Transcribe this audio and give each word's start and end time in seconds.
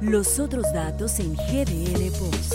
Los 0.00 0.38
otros 0.40 0.72
datos 0.72 1.20
en 1.20 1.34
GDL 1.34 2.10
Post. 2.18 2.54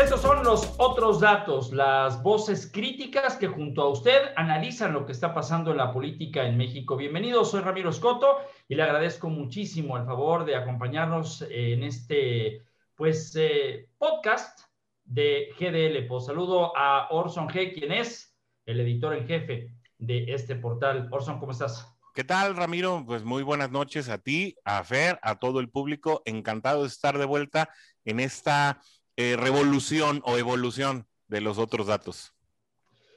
Estos 0.00 0.20
son 0.20 0.44
los 0.44 0.72
otros 0.78 1.18
datos, 1.18 1.72
las 1.72 2.22
voces 2.22 2.70
críticas 2.72 3.36
que 3.36 3.48
junto 3.48 3.82
a 3.82 3.88
usted 3.88 4.32
analizan 4.36 4.92
lo 4.92 5.06
que 5.06 5.10
está 5.10 5.34
pasando 5.34 5.72
en 5.72 5.78
la 5.78 5.92
política 5.92 6.46
en 6.46 6.56
México. 6.56 6.96
Bienvenido, 6.96 7.44
soy 7.44 7.62
Ramiro 7.62 7.90
Escoto 7.90 8.36
y 8.68 8.76
le 8.76 8.84
agradezco 8.84 9.28
muchísimo 9.28 9.96
el 9.96 10.04
favor 10.04 10.44
de 10.44 10.54
acompañarnos 10.54 11.42
en 11.50 11.82
este 11.82 12.62
pues 12.94 13.34
eh, 13.34 13.88
podcast 13.98 14.60
de 15.04 15.48
GDL. 15.58 16.06
Pues 16.06 16.26
saludo 16.26 16.76
a 16.76 17.08
Orson 17.10 17.48
G, 17.48 17.74
quien 17.74 17.90
es 17.90 18.38
el 18.66 18.78
editor 18.78 19.14
en 19.16 19.26
jefe 19.26 19.74
de 19.98 20.32
este 20.32 20.54
portal. 20.54 21.08
Orson, 21.10 21.40
¿cómo 21.40 21.50
estás? 21.50 21.89
¿Qué 22.12 22.24
tal, 22.24 22.56
Ramiro? 22.56 23.04
Pues 23.06 23.22
muy 23.22 23.44
buenas 23.44 23.70
noches 23.70 24.08
a 24.08 24.18
ti, 24.18 24.56
a 24.64 24.82
Fer, 24.82 25.20
a 25.22 25.36
todo 25.36 25.60
el 25.60 25.68
público. 25.68 26.22
Encantado 26.24 26.82
de 26.82 26.88
estar 26.88 27.16
de 27.16 27.24
vuelta 27.24 27.68
en 28.04 28.18
esta 28.18 28.80
eh, 29.16 29.36
revolución 29.38 30.20
o 30.24 30.36
evolución 30.36 31.06
de 31.28 31.40
los 31.40 31.58
otros 31.58 31.86
datos. 31.86 32.34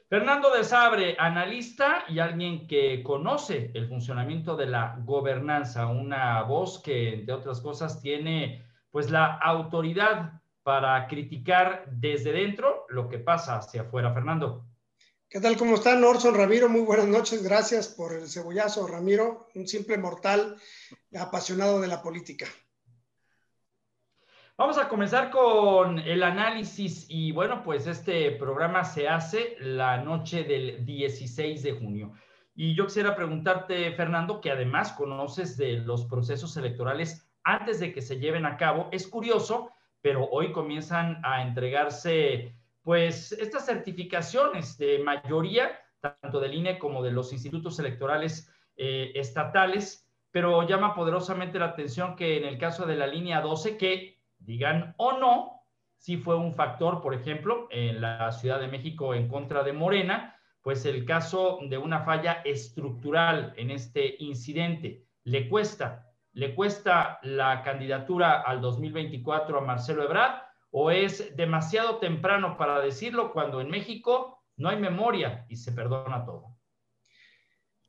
Fernando 0.08 0.54
de 0.54 0.62
Sabre, 0.62 1.16
analista 1.18 2.04
y 2.08 2.20
alguien 2.20 2.68
que 2.68 3.02
conoce 3.02 3.72
el 3.74 3.88
funcionamiento 3.88 4.54
de 4.54 4.66
la 4.66 4.96
gobernanza, 5.04 5.88
una 5.88 6.42
voz 6.42 6.80
que, 6.80 7.14
entre 7.14 7.34
otras 7.34 7.60
cosas, 7.60 8.00
tiene 8.00 8.64
pues 8.92 9.10
la 9.10 9.26
autoridad 9.26 10.40
para 10.62 11.08
criticar 11.08 11.84
desde 11.90 12.30
dentro 12.30 12.86
lo 12.90 13.08
que 13.08 13.18
pasa 13.18 13.56
hacia 13.56 13.82
afuera. 13.82 14.14
Fernando. 14.14 14.64
¿Qué 15.34 15.40
tal? 15.40 15.56
¿Cómo 15.56 15.74
están? 15.74 16.04
Orson, 16.04 16.36
Ramiro, 16.36 16.68
muy 16.68 16.82
buenas 16.82 17.08
noches. 17.08 17.42
Gracias 17.42 17.88
por 17.88 18.12
el 18.12 18.28
cebollazo, 18.28 18.86
Ramiro, 18.86 19.48
un 19.56 19.66
simple 19.66 19.98
mortal 19.98 20.54
apasionado 21.12 21.80
de 21.80 21.88
la 21.88 22.00
política. 22.00 22.46
Vamos 24.56 24.78
a 24.78 24.88
comenzar 24.88 25.32
con 25.32 25.98
el 25.98 26.22
análisis 26.22 27.06
y 27.08 27.32
bueno, 27.32 27.64
pues 27.64 27.88
este 27.88 28.30
programa 28.30 28.84
se 28.84 29.08
hace 29.08 29.56
la 29.58 29.96
noche 29.96 30.44
del 30.44 30.86
16 30.86 31.64
de 31.64 31.72
junio. 31.72 32.12
Y 32.54 32.76
yo 32.76 32.86
quisiera 32.86 33.16
preguntarte, 33.16 33.90
Fernando, 33.96 34.40
que 34.40 34.52
además 34.52 34.92
conoces 34.92 35.56
de 35.56 35.78
los 35.78 36.06
procesos 36.06 36.56
electorales 36.56 37.28
antes 37.42 37.80
de 37.80 37.92
que 37.92 38.02
se 38.02 38.20
lleven 38.20 38.46
a 38.46 38.56
cabo. 38.56 38.88
Es 38.92 39.08
curioso 39.08 39.72
pero 40.04 40.28
hoy 40.30 40.52
comienzan 40.52 41.18
a 41.24 41.40
entregarse 41.40 42.54
pues 42.84 43.32
estas 43.32 43.66
certificaciones 43.66 44.78
de 44.78 45.00
mayoría, 45.00 45.80
tanto 46.00 46.38
del 46.38 46.54
INE 46.54 46.78
como 46.78 47.02
de 47.02 47.10
los 47.10 47.32
institutos 47.32 47.78
electorales 47.80 48.48
eh, 48.76 49.10
estatales, 49.16 50.08
pero 50.30 50.62
llama 50.68 50.94
poderosamente 50.94 51.58
la 51.58 51.66
atención 51.66 52.14
que 52.14 52.36
en 52.36 52.44
el 52.44 52.58
caso 52.58 52.86
de 52.86 52.94
la 52.94 53.06
línea 53.06 53.40
12, 53.40 53.76
que 53.76 54.20
digan 54.38 54.94
o 54.98 55.18
no, 55.18 55.62
si 55.96 56.18
fue 56.18 56.36
un 56.36 56.54
factor, 56.54 57.00
por 57.00 57.14
ejemplo, 57.14 57.66
en 57.70 58.00
la 58.00 58.30
Ciudad 58.30 58.60
de 58.60 58.68
México 58.68 59.14
en 59.14 59.26
contra 59.26 59.64
de 59.64 59.72
Morena, 59.72 60.38
pues 60.60 60.84
el 60.84 61.04
caso 61.04 61.58
de 61.68 61.78
una 61.78 62.04
falla 62.04 62.42
estructural 62.44 63.54
en 63.56 63.70
este 63.70 64.16
incidente. 64.18 65.06
Le 65.24 65.48
cuesta 65.48 66.04
le 66.34 66.54
cuesta 66.54 67.20
la 67.22 67.62
candidatura 67.62 68.42
al 68.42 68.60
2024 68.60 69.56
a 69.56 69.60
Marcelo 69.60 70.02
Ebrard 70.02 70.42
o 70.76 70.90
es 70.90 71.36
demasiado 71.36 71.98
temprano 71.98 72.56
para 72.56 72.80
decirlo 72.80 73.32
cuando 73.32 73.60
en 73.60 73.70
México 73.70 74.42
no 74.56 74.70
hay 74.70 74.76
memoria 74.76 75.46
y 75.48 75.56
se 75.56 75.70
perdona 75.70 76.24
todo? 76.24 76.58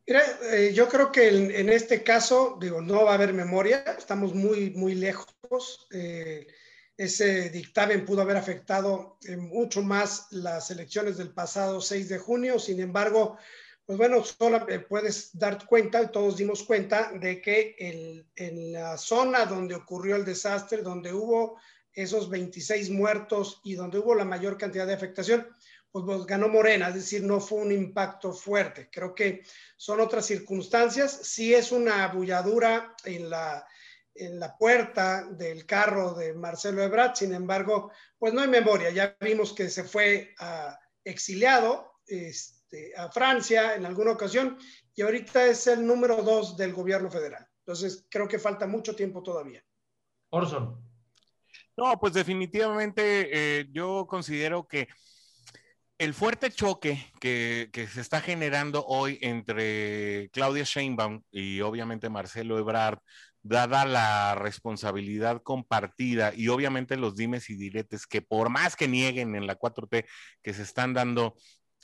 Mira, 0.06 0.22
eh, 0.54 0.72
yo 0.72 0.88
creo 0.88 1.12
que 1.12 1.30
en, 1.30 1.70
este 1.70 2.04
caso, 2.04 2.59
digo, 2.62 2.82
no 2.82 3.06
va 3.06 3.14
a 3.14 3.16
haber 3.16 3.34
memoria, 3.34 3.84
estamos 3.98 4.36
muy, 4.36 4.70
muy 4.70 4.94
lejos. 4.94 5.88
Eh, 5.92 6.46
ese 6.96 7.50
dictamen 7.50 8.06
pudo 8.06 8.22
haber 8.22 8.38
afectado 8.38 9.18
eh, 9.28 9.36
mucho 9.36 9.82
más 9.82 10.28
las 10.30 10.70
elecciones 10.70 11.18
del 11.18 11.34
pasado 11.34 11.82
6 11.82 12.08
de 12.08 12.20
junio, 12.20 12.59
sin 12.59 12.80
embargo, 12.80 13.40
pues 13.84 13.98
bueno, 13.98 14.24
solo 14.24 14.64
puedes 14.88 15.36
dar 15.36 15.66
cuenta, 15.66 16.12
todos 16.12 16.38
dimos 16.38 16.62
cuenta 16.62 17.12
de 17.14 17.42
que 17.42 18.26
en 18.36 18.74
la 18.74 18.96
zona 18.98 19.48
donde 19.48 19.74
ocurrió 19.74 20.16
el 20.16 20.26
desastre, 20.26 20.84
donde 20.84 21.12
hubo 21.14 21.58
esos 21.96 22.30
26 22.30 22.90
muertos 22.92 23.62
y 23.64 23.76
donde 23.76 24.00
hubo 24.00 24.14
la 24.14 24.26
mayor 24.26 24.58
cantidad 24.58 24.86
de 24.86 24.94
afectación, 24.94 25.48
pues, 25.92 26.06
pues, 26.06 26.26
ganó 26.26 26.50
Morena, 26.50 26.90
es 26.90 26.96
decir, 26.96 27.24
no 27.24 27.40
fue 27.40 27.60
un 27.60 27.72
impacto 27.72 28.34
fuerte. 28.34 28.90
Creo 28.92 29.16
que 29.16 29.44
son 29.78 30.02
otras 30.02 30.26
circunstancias. 30.26 31.22
Sí 31.24 31.54
es 31.54 31.72
una 31.72 32.04
abulladura 32.04 32.94
en 33.06 33.30
la, 33.30 33.66
en 34.14 34.40
la 34.40 34.58
puerta 34.58 35.24
del 35.24 35.66
carro 35.66 36.14
de 36.14 36.34
Marcelo 36.34 36.84
Ebrard, 36.84 37.16
sin 37.16 37.34
embargo, 37.34 37.92
pues 38.20 38.34
no 38.34 38.42
hay 38.42 38.50
memoria. 38.50 38.90
Ya 38.90 39.16
vimos 39.22 39.54
que 39.54 39.70
se 39.70 39.86
fue 39.86 40.34
a, 40.40 40.78
exiliado. 41.04 41.94
Este, 42.08 42.94
a 42.96 43.10
Francia 43.10 43.76
en 43.76 43.86
alguna 43.86 44.12
ocasión 44.12 44.58
y 44.94 45.02
ahorita 45.02 45.46
es 45.46 45.68
el 45.68 45.86
número 45.86 46.22
dos 46.22 46.56
del 46.58 46.74
gobierno 46.74 47.10
federal. 47.10 47.48
Entonces, 47.60 48.06
creo 48.10 48.28
que 48.28 48.38
falta 48.38 48.68
mucho 48.68 48.96
tiempo 48.96 49.24
todavía. 49.24 49.64
Orson. 50.30 50.84
No, 51.78 52.00
pues 52.00 52.13
definitivamente 52.13 53.59
eh, 53.59 53.68
yo 53.72 54.08
considero 54.08 54.68
que 54.68 54.88
el 55.97 56.13
fuerte 56.13 56.52
choque 56.52 57.12
que, 57.19 57.69
se 57.91 58.02
está 58.02 58.22
generando 58.22 58.86
hoy 58.86 59.18
entre 59.22 60.30
Claudia 60.31 60.64
Sheinbaum 60.64 61.22
y 61.31 61.62
obviamente 61.62 62.09
Marcelo 62.09 62.58
Ebrard, 62.59 63.00
dada 63.41 63.85
la 63.85 64.35
responsabilidad 64.35 65.41
compartida 65.44 66.34
y 66.35 66.47
obviamente 66.47 66.97
los 66.97 67.16
dimes 67.16 67.50
y 67.50 67.56
diretes 67.56 68.08
que 68.08 68.22
por 68.22 68.50
más 68.50 68.75
que 68.75 68.88
nieguen 68.88 69.35
en 69.35 69.47
la 69.47 69.58
4T 69.58 70.06
que 70.41 70.53
se 70.53 70.64
están 70.64 70.94
dando 70.94 71.35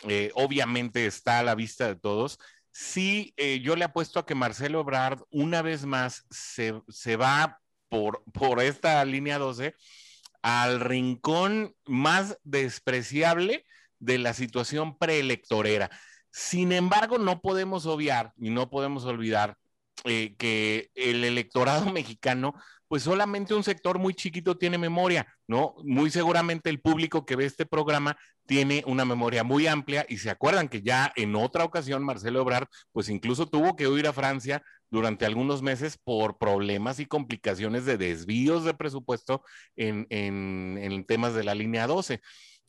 eh, 0.07 0.31
obviamente 0.35 1.05
está 1.05 1.39
a 1.39 1.43
la 1.43 1.55
vista 1.55 1.87
de 1.87 1.95
todos. 1.95 2.39
Sí, 2.71 3.33
eh, 3.37 3.59
yo 3.61 3.75
le 3.75 3.85
apuesto 3.85 4.19
a 4.19 4.25
que 4.25 4.35
Marcelo 4.35 4.79
Ebrard 4.81 5.21
una 5.29 5.61
vez 5.61 5.85
más 5.85 6.25
se, 6.29 6.71
va 7.17 7.59
por, 7.91 8.23
por 8.31 8.61
esta 8.61 9.03
línea 9.03 9.37
12 9.37 9.75
al 10.41 10.79
rincón 10.79 11.75
más 11.85 12.39
despreciable 12.43 13.65
de 13.99 14.17
la 14.17 14.33
situación 14.33 14.97
preelectorera. 14.97 15.91
Sin 16.31 16.71
embargo, 16.71 17.17
no 17.19 17.41
podemos 17.41 17.85
obviar 17.85 18.33
y 18.37 18.49
no 18.49 18.69
podemos 18.69 19.03
olvidar 19.03 19.57
eh, 20.05 20.35
que 20.37 20.89
el 20.95 21.25
electorado 21.25 21.85
mexicano 21.91 22.55
pues 22.87 23.03
solamente 23.03 23.53
un 23.53 23.63
sector 23.63 23.99
muy 23.99 24.13
chiquito 24.13 24.57
tiene 24.57 24.77
memoria, 24.77 25.25
¿no? 25.47 25.75
Muy 25.85 26.11
seguramente 26.11 26.69
el 26.69 26.81
público 26.81 27.25
que 27.25 27.37
ve 27.37 27.45
este 27.45 27.65
programa 27.65 28.17
tiene 28.45 28.83
una 28.85 29.05
memoria 29.05 29.45
muy 29.45 29.65
amplia 29.65 30.05
y 30.09 30.17
se 30.17 30.29
acuerdan 30.29 30.67
que 30.67 30.81
ya 30.81 31.13
en 31.15 31.37
otra 31.37 31.63
ocasión 31.63 32.03
Marcelo 32.03 32.41
Ebrard, 32.41 32.67
pues 32.91 33.07
incluso 33.07 33.47
tuvo 33.47 33.77
que 33.77 33.87
huir 33.87 34.07
a 34.07 34.13
Francia 34.13 34.61
durante 34.91 35.25
algunos 35.25 35.61
meses 35.61 35.97
por 35.97 36.37
problemas 36.37 36.99
y 36.99 37.07
complicaciones 37.07 37.85
de 37.85 37.97
desvíos 37.97 38.63
de 38.65 38.73
presupuesto 38.73 39.43
en, 39.75 40.05
en 40.09 41.05
temas 41.05 41.33
de 41.33 41.43
la 41.43 41.55
línea 41.55 41.87
12. 41.87 42.21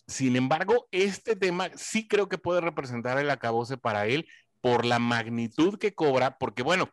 Sin 0.06 0.36
embargo, 0.36 0.88
este 0.90 1.36
tema 1.36 1.70
sí 1.76 2.08
creo 2.08 2.28
que 2.28 2.38
puede 2.38 2.60
representar 2.60 3.18
el 3.18 3.30
acabose 3.30 3.76
para 3.76 4.06
él 4.06 4.26
por 4.60 4.84
la 4.84 4.98
magnitud 4.98 5.78
que 5.78 5.94
cobra, 5.94 6.38
porque 6.38 6.62
bueno, 6.62 6.88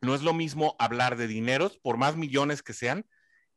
no 0.00 0.14
es 0.14 0.22
lo 0.22 0.34
mismo 0.34 0.76
hablar 0.78 1.16
de 1.16 1.26
dineros, 1.26 1.78
por 1.78 1.96
más 1.96 2.16
millones 2.16 2.62
que 2.62 2.74
sean, 2.74 3.06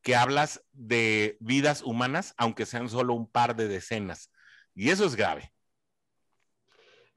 que 0.02 0.16
hablas 0.16 0.64
de 0.72 1.38
vidas 1.42 1.82
humanas, 1.84 2.34
aunque 2.38 2.66
sean 2.66 2.90
solo 2.90 3.14
un 3.14 3.30
par 3.30 3.56
de 3.56 3.68
decenas. 3.68 4.32
Y 4.74 4.90
eso 4.90 5.06
es 5.06 5.16
grave. 5.16 5.52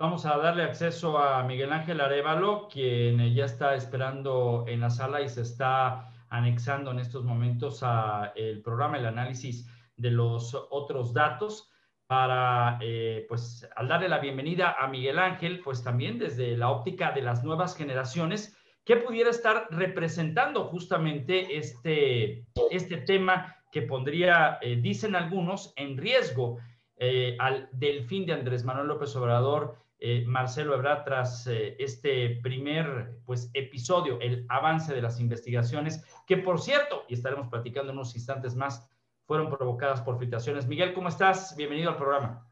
Vamos 0.03 0.27
a 0.27 0.37
darle 0.37 0.65
acceso 0.65 1.17
a 1.17 1.45
Miguel 1.45 1.73
Ángel 1.73 2.01
Arevalo, 2.01 2.67
quien 2.67 3.33
ya 3.37 3.45
está 3.45 3.77
esperando 3.77 4.65
en 4.67 4.81
la 4.81 4.91
sala 4.91 5.21
y 5.21 5.29
se 5.29 5.43
está 5.43 6.11
anexando 6.29 6.91
en 6.91 6.99
estos 6.99 7.23
momentos 7.23 7.85
a 7.85 8.33
el 8.35 8.63
programa, 8.63 8.99
el 8.99 9.07
análisis 9.07 9.65
de 9.97 10.11
los 10.11 10.55
otros 10.71 11.15
datos 11.15 11.71
para, 12.09 12.79
eh, 12.81 13.27
pues, 13.29 13.65
al 13.77 13.87
darle 13.87 14.09
la 14.09 14.19
bienvenida 14.19 14.75
a 14.77 14.89
Miguel 14.89 15.21
Ángel, 15.21 15.61
pues 15.61 15.85
también 15.85 16.19
desde 16.19 16.57
la 16.57 16.71
óptica 16.71 17.13
de 17.13 17.23
las 17.23 17.45
nuevas 17.45 17.77
generaciones, 17.77 18.59
¿Qué 18.85 18.97
pudiera 18.97 19.31
estar 19.31 19.69
representando 19.71 20.65
justamente 20.65 21.57
este, 21.57 22.45
este 22.73 22.97
tema 22.97 23.55
que 23.71 23.83
pondría, 23.83 24.59
eh, 24.63 24.81
dicen 24.83 25.15
algunos, 25.15 25.73
en 25.77 25.97
riesgo 25.97 26.59
eh, 26.97 27.37
al 27.39 27.69
delfín 27.71 28.27
de 28.27 28.33
Andrés 28.33 28.65
Manuel 28.65 28.89
López 28.89 29.15
Obrador, 29.15 29.77
eh, 30.05 30.25
Marcelo 30.27 30.75
Ebrard, 30.75 31.05
tras 31.05 31.47
este 31.47 32.41
primer 32.43 33.13
pues, 33.25 33.51
episodio, 33.55 34.21
el 34.21 34.45
avance 34.49 34.93
de 34.93 35.01
las 35.01 35.21
investigaciones, 35.21 36.05
que 36.27 36.39
por 36.39 36.61
cierto, 36.61 37.05
y 37.09 37.15
estaremos 37.15 37.49
platicando 37.49 37.93
en 37.93 37.99
unos 37.99 38.17
instantes 38.17 38.57
más, 38.57 38.89
fueron 39.27 39.49
provocadas 39.49 40.01
por 40.01 40.19
filtraciones. 40.19 40.67
Miguel, 40.67 40.93
¿cómo 40.93 41.09
estás? 41.09 41.55
Bienvenido 41.57 41.91
al 41.91 41.97
programa. 41.97 42.49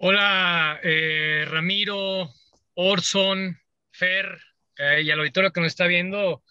Hola, 0.00 0.80
Ramiro, 1.46 2.28
Orson, 2.74 3.56
Fer, 3.92 4.40
eh, 4.76 5.02
y 5.02 5.10
al 5.10 5.20
auditorio 5.20 5.52
que 5.52 5.60
nos 5.60 5.68
está 5.68 5.86
viendo, 5.86 6.42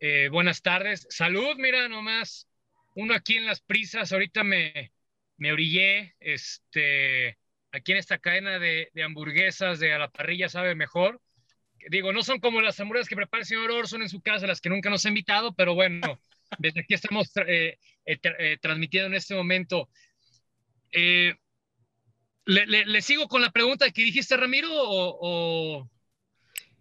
eh, 0.00 0.28
buenas 0.30 0.62
tardes. 0.62 1.06
Salud, 1.10 1.56
mira 1.58 1.88
nomás, 1.88 2.48
uno 2.94 3.14
aquí 3.14 3.36
en 3.36 3.44
las 3.44 3.60
prisas, 3.60 4.12
ahorita 4.12 4.42
me, 4.44 4.92
me 5.36 5.52
orillé, 5.52 6.14
este, 6.20 7.38
aquí 7.76 7.92
en 7.92 7.98
esta 7.98 8.18
cadena 8.18 8.58
de, 8.58 8.88
de, 8.92 9.02
hamburguesas 9.02 9.78
de 9.78 9.92
a 9.92 9.98
la 9.98 10.08
parrilla 10.10 10.48
sabe 10.48 10.74
mejor. 10.74 11.20
Digo, 11.88 12.12
no 12.12 12.22
son 12.22 12.40
como 12.40 12.60
las 12.60 12.80
hamburguesas 12.80 13.08
que 13.08 13.16
prepara 13.16 13.42
el 13.42 13.46
señor 13.46 13.70
Orson 13.70 14.02
en 14.02 14.08
su 14.08 14.20
casa, 14.20 14.46
las 14.46 14.60
que 14.60 14.70
nunca 14.70 14.90
nos 14.90 15.04
ha 15.04 15.08
invitado, 15.08 15.54
pero 15.54 15.74
bueno, 15.74 16.00
desde 16.58 16.80
aquí 16.80 16.94
estamos 16.94 17.30
eh, 17.36 17.78
eh, 18.06 18.18
eh, 18.38 18.58
transmitiendo 18.60 19.08
en 19.08 19.14
este 19.14 19.34
momento. 19.34 19.88
¿le, 20.92 21.36
le, 22.44 22.86
le, 22.86 23.02
sigo 23.02 23.28
con 23.28 23.42
la 23.42 23.50
pregunta 23.50 23.90
que 23.90 24.02
dijiste, 24.02 24.36
Ramiro? 24.36 24.68
O, 24.72 25.18
o... 25.20 25.90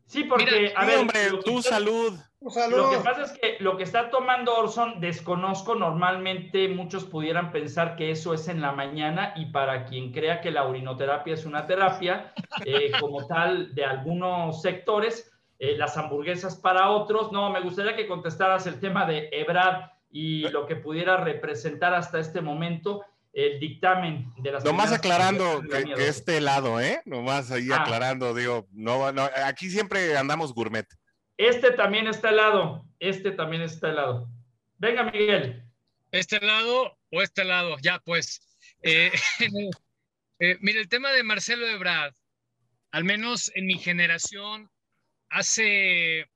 Sí, 0.05 0.23
porque, 0.23 0.45
Mira, 0.45 0.79
a 0.79 0.85
ver, 0.85 0.99
hombre, 0.99 1.19
tu 1.43 1.61
salud. 1.61 2.13
Salud. 2.49 2.77
Lo 2.77 2.91
que 2.91 2.97
pasa 2.97 3.23
es 3.23 3.31
que 3.31 3.57
lo 3.59 3.75
que 3.75 3.83
está 3.83 4.11
tomando 4.11 4.55
Orson, 4.55 4.99
desconozco, 4.99 5.73
normalmente 5.73 6.67
muchos 6.67 7.03
pudieran 7.03 7.51
pensar 7.51 7.95
que 7.95 8.11
eso 8.11 8.35
es 8.35 8.47
en 8.47 8.61
la 8.61 8.71
mañana 8.71 9.33
y 9.35 9.47
para 9.47 9.85
quien 9.85 10.11
crea 10.11 10.41
que 10.41 10.51
la 10.51 10.67
urinoterapia 10.67 11.33
es 11.33 11.45
una 11.45 11.65
terapia, 11.65 12.33
eh, 12.63 12.91
como 13.01 13.25
tal, 13.25 13.73
de 13.73 13.83
algunos 13.83 14.61
sectores, 14.61 15.31
eh, 15.57 15.75
las 15.75 15.97
hamburguesas 15.97 16.55
para 16.55 16.91
otros. 16.91 17.31
No, 17.31 17.49
me 17.49 17.61
gustaría 17.61 17.95
que 17.95 18.07
contestaras 18.07 18.67
el 18.67 18.79
tema 18.79 19.07
de 19.07 19.29
Ebrad 19.31 19.89
y 20.11 20.47
lo 20.49 20.67
que 20.67 20.75
pudiera 20.75 21.17
representar 21.17 21.95
hasta 21.95 22.19
este 22.19 22.41
momento 22.41 23.03
el 23.35 23.59
dictamen 23.59 24.33
de 24.37 24.51
las... 24.51 24.63
Nomás 24.63 24.93
aclarando 24.93 25.61
que, 25.61 25.83
que, 25.83 26.07
este 26.07 26.39
lado, 26.39 26.79
¿eh? 26.79 27.01
Nomás 27.05 27.51
ahí 27.51 27.69
ah. 27.71 27.81
aclarando, 27.81 28.33
digo, 28.33 28.67
no, 28.71 29.11
no, 29.11 29.29
aquí 29.45 29.69
siempre 29.69 30.17
andamos 30.17 30.53
gourmet. 30.53 30.87
Este 31.37 31.71
también 31.71 32.07
está 32.07 32.29
helado. 32.29 32.85
Este 32.99 33.31
también 33.31 33.61
está 33.61 33.89
helado. 33.89 34.29
Venga, 34.77 35.03
Miguel. 35.03 35.63
¿Este 36.11 36.39
lado 36.39 36.97
o 37.11 37.21
este 37.21 37.43
lado? 37.43 37.75
Ya, 37.81 37.99
pues. 37.99 38.39
Eh, 38.81 39.11
eh, 40.39 40.57
mire, 40.61 40.79
el 40.79 40.87
tema 40.87 41.11
de 41.11 41.23
Marcelo 41.23 41.67
Ebrard, 41.67 42.13
al 42.91 43.03
menos 43.03 43.51
en 43.53 43.65
mi 43.65 43.77
generación, 43.77 44.71
hace 45.29 46.29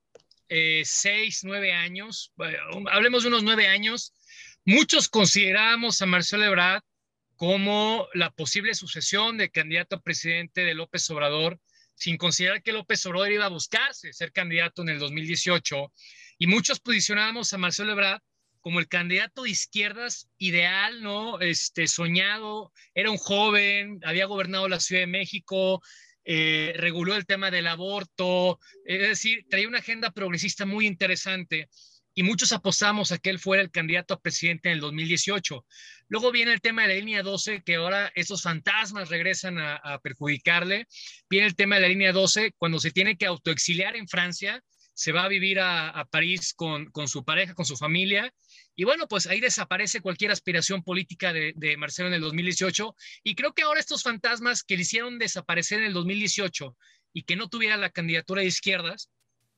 eh, 0.49 0.81
seis, 0.83 1.41
nueve 1.43 1.71
años, 1.71 2.33
bueno, 2.35 2.57
hablemos 2.91 3.23
de 3.23 3.29
unos 3.29 3.43
nueve 3.43 3.67
años, 3.67 4.13
muchos 4.69 5.09
considerábamos 5.09 5.99
a 5.99 6.05
Marcelo 6.05 6.45
Ebrard 6.45 6.83
como 7.35 8.07
la 8.13 8.29
posible 8.29 8.75
sucesión 8.75 9.35
de 9.35 9.49
candidato 9.49 9.95
a 9.95 10.01
presidente 10.01 10.61
de 10.61 10.75
López 10.75 11.09
Obrador 11.09 11.59
sin 11.95 12.17
considerar 12.17 12.61
que 12.61 12.71
López 12.71 13.03
Obrador 13.07 13.31
iba 13.31 13.45
a 13.45 13.49
buscarse 13.49 14.13
ser 14.13 14.31
candidato 14.31 14.83
en 14.83 14.89
el 14.89 14.99
2018, 14.99 15.91
y 16.37 16.47
muchos 16.47 16.79
posicionábamos 16.79 17.51
a 17.51 17.57
Marcelo 17.57 17.93
Ebrard 17.93 18.21
como 18.61 18.79
el 18.79 18.87
candidato 18.87 19.43
de 19.43 19.49
izquierdas 19.49 20.29
ideal, 20.37 21.01
¿no? 21.01 21.39
Este, 21.41 21.87
soñado, 21.87 22.71
era 22.93 23.09
un 23.09 23.17
joven, 23.17 23.99
había 24.03 24.27
gobernado 24.27 24.69
la 24.69 24.79
Ciudad 24.79 25.01
de 25.01 25.07
México, 25.07 25.81
eh, 26.23 26.73
reguló 26.75 27.15
el 27.15 27.25
tema 27.25 27.49
del 27.49 27.65
aborto, 27.65 28.59
es 28.85 28.99
decir, 28.99 29.45
traía 29.49 29.67
una 29.67 29.79
agenda 29.79 30.11
progresista 30.11 30.67
muy 30.67 30.85
interesante 30.85 31.69
y 32.19 32.23
muchos 32.23 32.51
apostamos 32.51 33.13
a 33.13 33.17
que 33.17 33.29
él 33.29 33.39
fuera 33.39 33.63
el 33.63 33.71
candidato 33.71 34.13
a 34.13 34.19
presidente 34.19 34.67
en 34.67 34.73
el 34.73 34.81
2018. 34.81 35.65
Luego 36.09 36.33
viene 36.33 36.51
el 36.51 36.59
tema 36.59 36.81
de 36.81 36.89
la 36.89 36.95
línea 36.95 37.23
12, 37.23 37.63
que 37.63 37.75
ahora 37.75 38.11
esos 38.13 38.41
fantasmas 38.41 39.07
regresan 39.07 39.57
a, 39.57 39.99
perjudicarle. 40.03 40.85
Viene 41.29 41.47
el 41.47 41.55
tema 41.55 41.75
de 41.75 41.81
la 41.83 41.87
línea 41.87 42.11
12, 42.11 42.55
cuando 42.57 42.77
se 42.77 42.91
tiene 42.91 43.15
que 43.15 43.25
autoexiliar 43.25 43.95
en 43.95 44.05
Francia, 44.09 44.61
se 44.93 45.13
va 45.13 45.23
a 45.23 45.27
vivir 45.29 45.61
a, 45.61 45.91
a 45.91 46.03
París 46.03 46.53
con, 46.53 46.91
con, 46.91 47.07
su 47.07 47.23
pareja, 47.23 47.53
con 47.53 47.63
su 47.63 47.77
familia. 47.77 48.33
Y 48.75 48.83
bueno, 48.83 49.07
pues 49.07 49.25
ahí 49.25 49.39
desaparece 49.39 50.01
cualquier 50.01 50.31
aspiración 50.31 50.83
política 50.83 51.31
de, 51.31 51.53
de, 51.55 51.77
Marcelo 51.77 52.09
en 52.09 52.15
el 52.15 52.21
2018. 52.21 52.97
Y 53.23 53.35
creo 53.35 53.53
que 53.53 53.61
ahora 53.61 53.79
estos 53.79 54.03
fantasmas 54.03 54.63
que 54.63 54.75
le 54.75 54.81
hicieron 54.81 55.19
desaparecer 55.19 55.79
en 55.79 55.85
el 55.85 55.93
2018 55.93 56.75
y 57.13 57.23
que 57.23 57.37
no 57.37 57.47
tuviera 57.47 57.77
la 57.77 57.91
candidatura 57.91 58.41
de 58.41 58.49
izquierdas, 58.49 59.09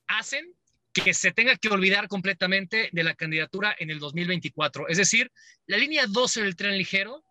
hacen 0.06 0.54
que 0.94 1.14
se 1.14 1.32
tenga 1.32 1.56
que 1.56 1.70
olvidar 1.70 2.08
completamente 2.08 2.90
de 2.92 3.04
la 3.04 3.14
candidatura 3.14 3.76
en 3.80 3.90
el 3.90 4.00
2024. 4.00 4.88
Es 4.88 4.98
decir, 4.98 5.32
la 5.68 5.78
línea 5.78 6.06
12 6.08 6.44
del 6.44 6.56
tren 6.56 6.78
ligero 6.78 7.24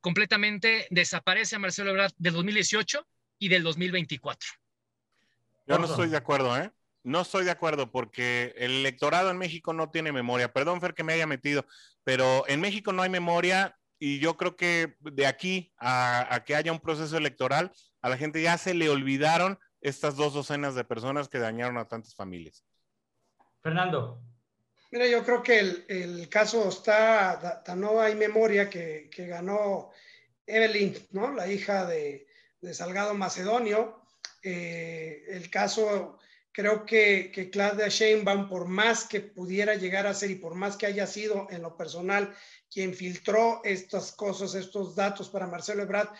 completamente 0.00 0.86
desaparece 0.90 1.56
a 1.56 1.58
Marcelo 1.58 1.90
Ebrard 1.90 2.12
del 2.16 2.34
2018 2.34 3.06
y 3.38 3.48
del 3.48 3.62
2024. 3.62 4.48
Yo 5.66 5.78
no 5.78 5.86
estoy 5.86 6.08
de 6.08 6.16
acuerdo, 6.16 6.56
¿eh? 6.58 6.70
No 7.02 7.20
estoy 7.20 7.44
de 7.44 7.50
acuerdo 7.50 7.90
porque 7.90 8.54
el 8.56 8.72
electorado 8.72 9.30
en 9.30 9.36
México 9.36 9.74
no 9.74 9.90
tiene 9.90 10.12
memoria. 10.12 10.52
Perdón, 10.52 10.80
Fer, 10.80 10.94
que 10.94 11.04
me 11.04 11.12
haya 11.12 11.26
metido, 11.26 11.66
pero 12.02 12.44
en 12.48 12.60
México 12.60 12.92
no 12.92 13.02
hay 13.02 13.10
memoria 13.10 13.78
y 13.98 14.18
yo 14.18 14.36
creo 14.36 14.56
que 14.56 14.96
de 15.00 15.26
aquí 15.26 15.72
a, 15.78 16.34
a 16.34 16.44
que 16.44 16.54
haya 16.54 16.72
un 16.72 16.80
proceso 16.80 17.16
electoral, 17.16 17.72
a 18.00 18.08
la 18.08 18.16
gente 18.16 18.40
ya 18.42 18.56
se 18.56 18.72
le 18.72 18.88
olvidaron 18.88 19.58
estas 19.82 20.16
dos 20.16 20.32
docenas 20.32 20.74
de 20.74 20.84
personas 20.84 21.28
que 21.28 21.38
dañaron 21.38 21.76
a 21.76 21.86
tantas 21.86 22.14
familias. 22.14 22.64
Fernando. 23.64 24.20
Mira, 24.90 25.06
yo 25.06 25.24
creo 25.24 25.42
que 25.42 25.58
el, 25.58 25.84
el 25.88 26.28
caso 26.28 26.68
está, 26.68 27.64
no 27.74 27.98
hay 27.98 28.14
memoria 28.14 28.68
que, 28.68 29.08
que, 29.10 29.26
ganó 29.26 29.90
Evelyn, 30.46 30.94
¿no? 31.12 31.32
La 31.32 31.50
hija 31.50 31.86
de, 31.86 32.26
de 32.60 32.74
Salgado 32.74 33.14
Macedonio. 33.14 34.02
Eh, 34.42 35.24
el 35.28 35.48
caso, 35.48 36.18
creo 36.54 36.86
que, 36.86 37.32
que 37.34 37.50
Claudia 37.50 37.88
Sheinbaum, 37.88 38.48
por 38.48 38.68
más 38.68 39.06
que 39.06 39.20
pudiera 39.20 39.74
llegar 39.74 40.06
a 40.06 40.14
ser 40.14 40.30
y 40.30 40.36
por 40.36 40.54
más 40.54 40.76
que 40.76 40.86
haya 40.86 41.04
sido 41.04 41.48
en 41.50 41.62
lo 41.62 41.76
personal 41.76 42.32
quien 42.70 42.94
filtró 42.94 43.60
estas 43.64 44.12
cosas, 44.12 44.54
estos 44.54 44.94
datos 44.94 45.28
para 45.28 45.48
Marcelo 45.48 45.82
Ebrard, 45.82 46.10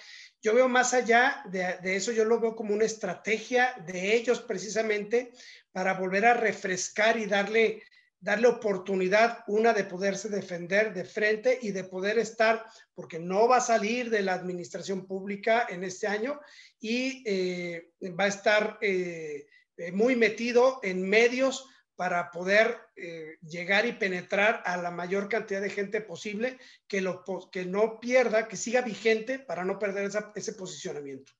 yo 0.42 0.52
veo 0.52 0.68
más 0.68 0.92
allá 0.92 1.42
de, 1.46 1.78
de, 1.82 1.96
eso, 1.96 2.10
yo 2.10 2.24
lo 2.24 2.40
veo 2.40 2.56
como 2.56 2.74
una 2.74 2.84
estrategia 2.84 3.74
de 3.86 4.14
ellos 4.14 4.40
precisamente 4.40 5.32
para 5.70 5.94
volver 5.94 6.26
a 6.26 6.34
refrescar 6.34 7.16
y 7.16 7.26
darle, 7.26 7.84
darle 8.18 8.48
oportunidad, 8.48 9.44
una 9.46 9.72
de 9.72 9.84
poderse 9.84 10.28
defender 10.28 10.92
de 10.92 11.04
frente 11.04 11.60
y 11.62 11.70
de 11.70 11.84
poder 11.84 12.18
estar, 12.18 12.64
porque 12.92 13.20
no 13.20 13.46
va 13.46 13.58
a 13.58 13.60
salir 13.60 14.10
de 14.10 14.22
la 14.22 14.34
administración 14.34 15.06
pública 15.06 15.66
en 15.70 15.84
este 15.84 16.08
año 16.08 16.40
y 16.80 17.22
eh, 17.24 17.92
va 18.18 18.24
a 18.24 18.28
estar 18.28 18.78
eh, 18.80 19.46
muy 19.92 20.16
metido 20.16 20.80
en 20.82 21.08
medios 21.08 21.68
para 21.96 22.30
poder 22.30 22.76
eh, 22.96 23.36
llegar 23.42 23.86
y 23.86 23.92
penetrar 23.92 24.62
a 24.64 24.76
la 24.76 24.90
mayor 24.90 25.28
cantidad 25.28 25.60
de 25.60 25.70
gente 25.70 26.00
posible, 26.00 26.58
que, 26.88 27.00
lo, 27.00 27.24
que 27.52 27.64
no 27.64 28.00
pierda, 28.00 28.48
que 28.48 28.56
siga 28.56 28.82
vigente 28.82 29.38
para 29.38 29.64
no 29.64 29.78
perder 29.78 30.10
ese 30.34 30.52
posicionamiento. 30.54 31.32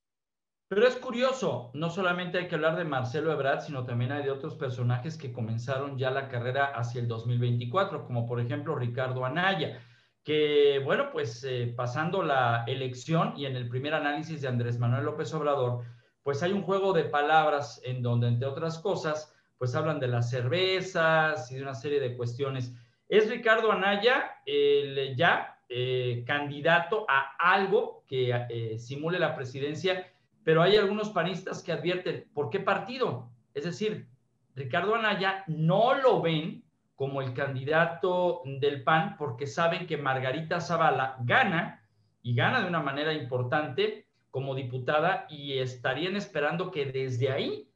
Pero 0.69 0.87
es 0.89 0.97
curioso, 0.97 1.71
no 1.75 1.91
solamente 1.91 2.39
hay 2.39 2.49
que 2.49 2.55
hablar 2.55 2.77
de 2.77 2.85
Marcelo 2.85 3.33
Ebrard, 3.33 3.61
sino 3.61 3.85
también 3.85 4.13
hay 4.13 4.25
de 4.25 4.31
otros 4.31 4.57
personajes 4.57 5.19
que 5.19 5.33
comenzaron 5.33 5.99
ya 5.99 6.11
la 6.11 6.29
carrera 6.29 6.67
hacia 6.67 7.01
el 7.01 7.09
2024, 7.09 8.07
como 8.07 8.27
por 8.27 8.41
ejemplo 8.41 8.75
Ricardo 8.75 9.25
Anaya, 9.25 9.81
que 10.25 10.81
bueno, 10.83 11.11
pues 11.13 11.45
eh, 11.45 11.75
pasando 11.77 12.23
la 12.23 12.65
elección 12.67 13.35
y 13.37 13.45
en 13.45 13.57
el 13.57 13.69
primer 13.69 13.93
análisis 13.93 14.41
de 14.41 14.49
Andrés 14.49 14.79
Manuel 14.79 15.05
López 15.05 15.35
Obrador, 15.35 15.85
pues 16.25 16.43
hay 16.43 16.51
un 16.51 16.63
juego 16.63 16.93
de 16.93 17.05
palabras 17.05 17.81
en 17.85 18.03
donde, 18.03 18.27
entre 18.27 18.49
otras 18.49 18.81
cosas, 18.81 19.33
pues 19.57 19.77
hablan 19.77 20.01
de 20.01 20.09
las 20.09 20.31
cervezas 20.31 21.53
y 21.53 21.55
de 21.55 21.63
una 21.63 21.75
serie 21.75 22.01
de 22.01 22.17
cuestiones. 22.17 22.75
¿Es 23.09 23.31
Ricardo 23.31 23.71
Anaya 23.71 24.39
el 24.45 25.15
ya 25.15 25.61
eh, 25.69 26.25
candidato 26.27 27.07
a 27.09 27.37
algo 27.39 28.03
que 28.09 28.33
eh, 28.51 28.77
simule 28.79 29.21
la 29.21 29.37
presidencia? 29.37 30.11
pero 30.45 30.63
hay 30.63 30.77
algunos 30.77 31.09
panistas 31.09 31.63
que 31.63 31.73
advierten, 31.73 32.29
¿por 32.35 32.51
qué 32.51 32.61
partido? 32.61 33.31
Es 33.55 33.65
decir, 33.65 34.07
Ricardo 34.55 34.95
Anaya 34.95 35.43
no 35.49 35.95
lo 35.95 36.21
ven 36.21 36.63
como 36.95 37.23
el 37.23 37.33
candidato 37.33 38.43
del 38.45 38.85
PAN 38.85 39.17
porque 39.17 39.47
saben 39.47 39.87
que 39.87 39.97
Margarita 39.97 40.61
Zavala 40.61 41.17
gana 41.21 41.83
y 42.23 42.35
gana 42.37 42.61
de 42.61 42.69
una 42.69 42.81
manera 42.81 43.13
importante 43.13 44.04
como 44.35 44.57
diputada 44.57 45.29
y 45.31 45.61
estarían 45.61 46.17
esperando 46.17 46.73
que 46.73 46.87
desde 46.87 47.31
ahí 47.31 47.71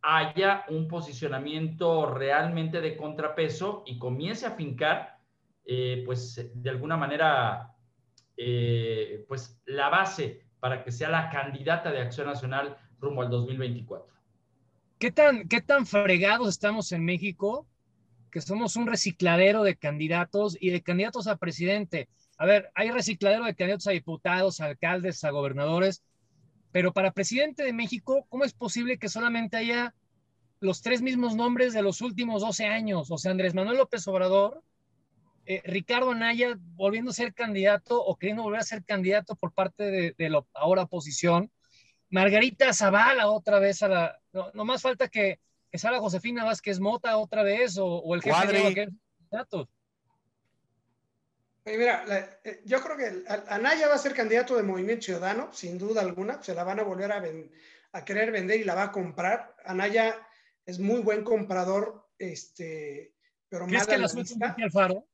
haya 0.00 0.64
un 0.70 0.88
posicionamiento 0.88 2.06
realmente 2.06 2.80
de 2.80 2.96
contrapeso 2.96 3.82
y 3.84 3.98
comience 3.98 4.46
a 4.46 4.52
fincar, 4.52 5.18
eh, 5.66 6.02
pues 6.06 6.50
de 6.54 6.70
alguna 6.70 6.96
manera, 6.96 7.74
eh, 8.38 9.26
pues 9.28 9.60
la 9.66 9.90
base 9.90 10.46
para 10.60 10.82
que 10.82 10.92
sea 10.92 11.10
la 11.10 11.28
candidata 11.28 11.92
de 11.92 12.00
Acción 12.00 12.26
Nacional 12.26 12.78
rumbo 12.98 13.20
al 13.20 13.28
2024. 13.28 14.10
¿Qué 14.98 15.12
tan, 15.12 15.46
qué 15.46 15.60
tan 15.60 15.84
fregados 15.84 16.48
estamos 16.48 16.90
en 16.92 17.04
México 17.04 17.66
que 18.32 18.40
somos 18.40 18.76
un 18.76 18.86
recicladero 18.86 19.62
de 19.62 19.76
candidatos 19.76 20.56
y 20.58 20.70
de 20.70 20.82
candidatos 20.82 21.26
a 21.26 21.36
presidente? 21.36 22.08
A 22.38 22.46
ver, 22.46 22.70
hay 22.74 22.90
recicladero 22.90 23.44
de 23.44 23.54
candidatos 23.54 23.88
a 23.88 23.92
diputados, 23.92 24.60
a 24.60 24.66
alcaldes, 24.66 25.22
a 25.24 25.30
gobernadores, 25.30 26.02
pero 26.72 26.92
para 26.92 27.12
presidente 27.12 27.64
de 27.64 27.72
México, 27.72 28.26
¿cómo 28.28 28.44
es 28.44 28.54
posible 28.54 28.98
que 28.98 29.08
solamente 29.08 29.56
haya 29.56 29.94
los 30.60 30.82
tres 30.82 31.02
mismos 31.02 31.36
nombres 31.36 31.72
de 31.72 31.82
los 31.82 32.00
últimos 32.00 32.42
12 32.42 32.66
años, 32.66 33.10
o 33.10 33.18
sea, 33.18 33.30
Andrés 33.30 33.54
Manuel 33.54 33.78
López 33.78 34.06
Obrador, 34.08 34.62
eh, 35.46 35.62
Ricardo 35.64 36.10
Anaya 36.10 36.58
volviendo 36.74 37.10
a 37.10 37.14
ser 37.14 37.32
candidato 37.32 38.02
o 38.02 38.16
queriendo 38.16 38.42
volver 38.42 38.60
a 38.60 38.64
ser 38.64 38.84
candidato 38.84 39.34
por 39.36 39.52
parte 39.52 39.84
de, 39.84 40.14
de 40.18 40.30
la 40.30 40.44
ahora 40.54 40.82
oposición, 40.82 41.50
Margarita 42.10 42.72
Zavala 42.72 43.28
otra 43.28 43.58
vez 43.58 43.82
a 43.82 43.88
la, 43.88 44.18
no, 44.32 44.64
más 44.64 44.82
falta 44.82 45.08
que, 45.08 45.40
que 45.70 45.78
salga 45.78 46.00
Josefina 46.00 46.44
Vázquez 46.44 46.80
Mota 46.80 47.16
otra 47.16 47.42
vez 47.42 47.78
o, 47.78 47.86
o 47.86 48.14
el 48.14 48.22
jefe 48.22 48.46
de 48.46 48.64
los 48.64 48.74
candidatos. 48.74 49.68
Mira, 51.76 52.38
eh, 52.44 52.62
yo 52.64 52.80
creo 52.82 52.96
que 52.96 53.24
Anaya 53.48 53.88
va 53.88 53.94
a 53.94 53.98
ser 53.98 54.14
candidato 54.14 54.56
de 54.56 54.62
Movimiento 54.62 55.06
Ciudadano, 55.06 55.52
sin 55.52 55.76
duda 55.78 56.00
alguna. 56.00 56.42
Se 56.42 56.54
la 56.54 56.64
van 56.64 56.80
a 56.80 56.84
volver 56.84 57.12
a, 57.12 57.22
a 57.92 58.04
querer 58.04 58.30
vender 58.30 58.60
y 58.60 58.64
la 58.64 58.74
va 58.74 58.84
a 58.84 58.92
comprar. 58.92 59.54
Anaya 59.64 60.26
es 60.64 60.78
muy 60.78 61.00
buen 61.00 61.24
comprador, 61.24 62.08
este, 62.18 63.14
pero 63.48 63.66
más 63.66 63.86
que 63.86 63.98
la 63.98 64.54
Alfaro? 64.58 65.08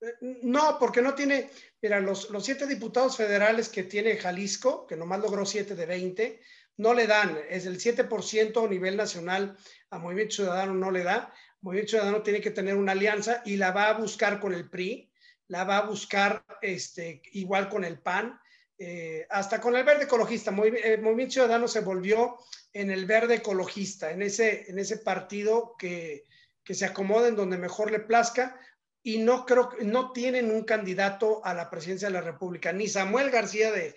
Eh, 0.00 0.12
no, 0.42 0.78
porque 0.78 1.00
no 1.00 1.14
tiene, 1.14 1.50
mira, 1.80 2.00
los, 2.00 2.30
los 2.30 2.44
siete 2.44 2.66
diputados 2.66 3.16
federales 3.16 3.68
que 3.68 3.84
tiene 3.84 4.16
Jalisco, 4.16 4.86
que 4.86 4.96
nomás 4.96 5.20
logró 5.20 5.46
siete 5.46 5.74
de 5.74 5.86
20, 5.86 6.40
no 6.78 6.92
le 6.92 7.06
dan, 7.06 7.38
es 7.48 7.64
el 7.66 7.78
7% 7.78 8.64
a 8.64 8.68
nivel 8.68 8.96
nacional 8.96 9.56
a 9.90 9.98
Movimiento 9.98 10.36
Ciudadano 10.36 10.74
no 10.74 10.90
le 10.90 11.04
da. 11.04 11.32
Movimiento 11.62 11.90
Ciudadano 11.90 12.22
tiene 12.22 12.40
que 12.40 12.50
tener 12.50 12.76
una 12.76 12.92
alianza 12.92 13.42
y 13.44 13.56
la 13.56 13.70
va 13.70 13.88
a 13.88 13.94
buscar 13.94 14.40
con 14.40 14.52
el 14.52 14.68
PRI 14.68 15.10
la 15.48 15.64
va 15.64 15.78
a 15.78 15.86
buscar 15.86 16.44
este, 16.60 17.22
igual 17.32 17.68
con 17.68 17.84
el 17.84 17.98
PAN, 17.98 18.38
eh, 18.78 19.26
hasta 19.30 19.60
con 19.60 19.74
el 19.76 19.84
verde 19.84 20.04
ecologista. 20.04 20.50
el 20.50 21.02
Movimiento 21.02 21.34
Ciudadano 21.34 21.68
se 21.68 21.80
volvió 21.80 22.36
en 22.72 22.90
el 22.90 23.06
verde 23.06 23.36
ecologista, 23.36 24.10
en 24.10 24.22
ese, 24.22 24.70
en 24.70 24.78
ese 24.78 24.98
partido 24.98 25.74
que, 25.78 26.24
que 26.62 26.74
se 26.74 26.84
acomoda 26.84 27.28
en 27.28 27.36
donde 27.36 27.56
mejor 27.56 27.90
le 27.90 28.00
plazca 28.00 28.60
y 29.06 29.18
no 29.18 29.46
creo 29.46 29.70
no 29.82 30.10
tienen 30.10 30.50
un 30.50 30.64
candidato 30.64 31.40
a 31.44 31.54
la 31.54 31.70
presidencia 31.70 32.08
de 32.08 32.14
la 32.14 32.22
República, 32.22 32.72
ni 32.72 32.88
Samuel 32.88 33.30
García 33.30 33.70
de, 33.70 33.94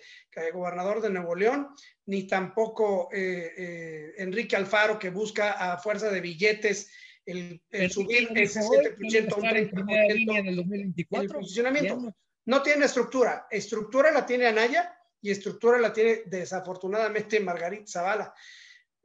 gobernador 0.52 1.00
de 1.00 1.10
Nuevo 1.10 1.34
León, 1.34 1.68
ni 2.06 2.28
tampoco 2.28 3.08
eh, 3.12 3.52
eh, 3.56 4.12
Enrique 4.18 4.54
Alfaro 4.54 5.00
que 5.00 5.10
busca 5.10 5.50
a 5.50 5.78
fuerza 5.78 6.10
de 6.10 6.20
billetes 6.20 6.92
el, 7.30 7.90
subir 7.90 8.28
ese 8.34 8.60
7% 8.60 9.32
a 9.32 9.36
un 9.36 9.42
30% 9.42 10.38
en 10.38 10.46
el 10.46 10.56
2024. 10.56 11.22
El 11.22 11.42
posicionamiento. 11.42 12.14
No 12.46 12.62
tiene 12.62 12.86
estructura. 12.86 13.46
Estructura 13.50 14.10
la 14.10 14.26
tiene 14.26 14.46
Anaya 14.46 14.96
y 15.22 15.30
estructura 15.30 15.78
la 15.78 15.92
tiene 15.92 16.22
desafortunadamente 16.26 17.40
Margarita 17.40 17.84
Zavala, 17.86 18.34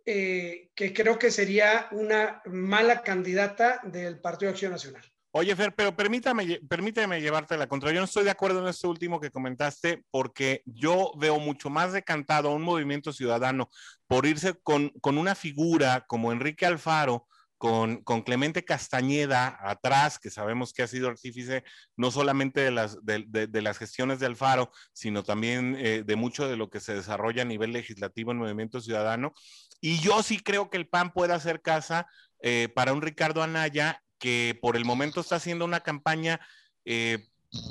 eh, 0.06 0.70
que 0.74 0.94
creo 0.94 1.20
que 1.20 1.32
sería 1.32 1.88
una 1.92 2.42
mala 2.46 3.02
candidata 3.04 3.82
del 3.84 4.20
Partido 4.20 4.50
de 4.50 4.54
Acción 4.54 4.72
Nacional. 4.72 5.04
Oye, 5.38 5.54
Fer, 5.54 5.76
pero 5.76 5.94
permítame, 5.94 6.62
permíteme 6.70 7.20
llevarte 7.20 7.58
la 7.58 7.68
contra. 7.68 7.92
Yo 7.92 8.00
no 8.00 8.06
estoy 8.06 8.24
de 8.24 8.32
acuerdo 8.32 8.62
en 8.62 8.70
este 8.70 8.88
último 8.88 9.20
que 9.20 9.32
comentaste 9.32 10.02
porque 10.10 10.64
yo 10.66 11.12
veo 11.18 11.40
mucho 11.40 11.70
más 11.70 11.92
decantado 11.92 12.48
a 12.48 12.54
un 12.54 12.62
movimiento 12.62 13.12
ciudadano 13.12 13.70
por 14.08 14.26
irse 14.26 14.54
con, 14.64 14.92
con 15.02 15.18
una 15.18 15.36
figura 15.36 16.06
como 16.08 16.32
Enrique 16.32 16.66
Alfaro, 16.66 17.28
con, 17.66 18.22
Clemente 18.22 18.64
Castañeda 18.64 19.58
atrás, 19.60 20.20
que 20.20 20.30
sabemos 20.30 20.72
que 20.72 20.84
ha 20.84 20.88
sido 20.88 21.10
artífice 21.10 21.64
no 21.96 22.12
solamente 22.12 22.62
de 22.62 22.72
las, 22.72 23.00
de, 23.04 23.62
las 23.62 23.78
gestiones 23.80 24.20
de 24.20 24.28
Alfaro, 24.28 24.72
sino 24.94 25.24
también 25.24 25.76
eh, 25.80 26.04
de 26.06 26.16
mucho 26.16 26.48
de 26.48 26.58
lo 26.58 26.70
que 26.70 26.80
se 26.80 26.94
desarrolla 26.94 27.42
a 27.42 27.46
nivel 27.46 27.72
legislativo 27.72 28.32
en 28.32 28.38
Movimiento 28.38 28.82
Ciudadano. 28.82 29.34
Y 29.82 30.00
yo 30.00 30.22
sí 30.22 30.40
creo 30.40 30.70
que 30.70 30.78
el 30.78 30.88
PAN 30.88 31.12
puede 31.12 31.34
hacer 31.34 31.62
casa 31.62 32.08
eh, 32.42 32.70
para 32.76 32.94
un 32.94 33.02
Ricardo 33.02 33.42
Anaya 33.42 34.04
que 34.20 34.58
por 34.62 34.76
el 34.76 34.86
momento 34.86 35.22
está 35.22 35.38
haciendo 35.38 35.66
una 35.66 35.80
campaña 35.80 36.40
eh, 36.86 37.26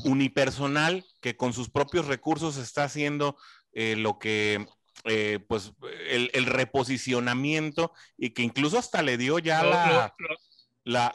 unipersonal, 0.05 1.05
que 1.21 1.37
con 1.37 1.53
sus 1.53 1.71
propios 1.71 2.07
recursos 2.07 2.57
está 2.57 2.85
haciendo 2.85 3.37
lo 3.75 4.21
que 4.21 4.69
eh, 5.05 5.39
pues 5.49 5.73
el, 6.09 6.47
reposicionamiento 6.47 7.93
y 8.17 8.31
que 8.31 8.43
incluso 8.43 8.79
hasta 8.79 9.03
le 9.03 9.17
dio 9.17 9.39
ya 9.39 9.63
la, 9.63 10.15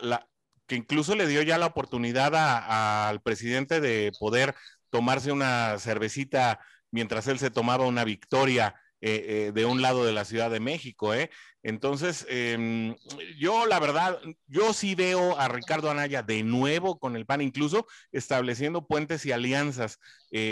la, 0.02 0.28
que 0.68 0.76
incluso 0.76 1.16
le 1.16 1.28
dio 1.28 1.42
ya 1.42 1.58
la 1.58 1.66
oportunidad 1.68 2.34
al 2.36 3.22
presidente 3.22 3.82
de 3.82 4.12
poder 4.20 4.56
tomarse 4.90 5.32
una 5.32 5.78
cervecita 5.80 6.60
mientras 6.92 7.28
él 7.28 7.40
se 7.40 7.52
tomaba 7.52 7.86
una 7.86 8.04
victoria 8.04 8.76
eh, 9.02 9.48
eh, 9.48 9.52
de 9.54 9.66
un 9.66 9.82
lado 9.82 10.04
de 10.04 10.12
la 10.12 10.26
Ciudad 10.26 10.52
de 10.52 10.60
México, 10.60 11.14
¿eh? 11.14 11.30
Entonces, 11.62 12.26
em, 12.30 12.96
yo 13.38 13.66
la 13.66 13.80
verdad, 13.80 14.20
yo 14.48 14.74
sí 14.74 14.96
veo 14.96 15.38
a 15.38 15.48
Ricardo 15.50 15.92
Anaya 15.92 16.24
de 16.24 16.44
nuevo 16.44 17.00
con 17.00 17.16
el 17.16 17.26
PAN, 17.26 17.42
incluso 17.42 17.86
estableciendo 18.12 18.88
puentes 18.88 19.26
y 19.26 19.32
alianzas 19.32 20.00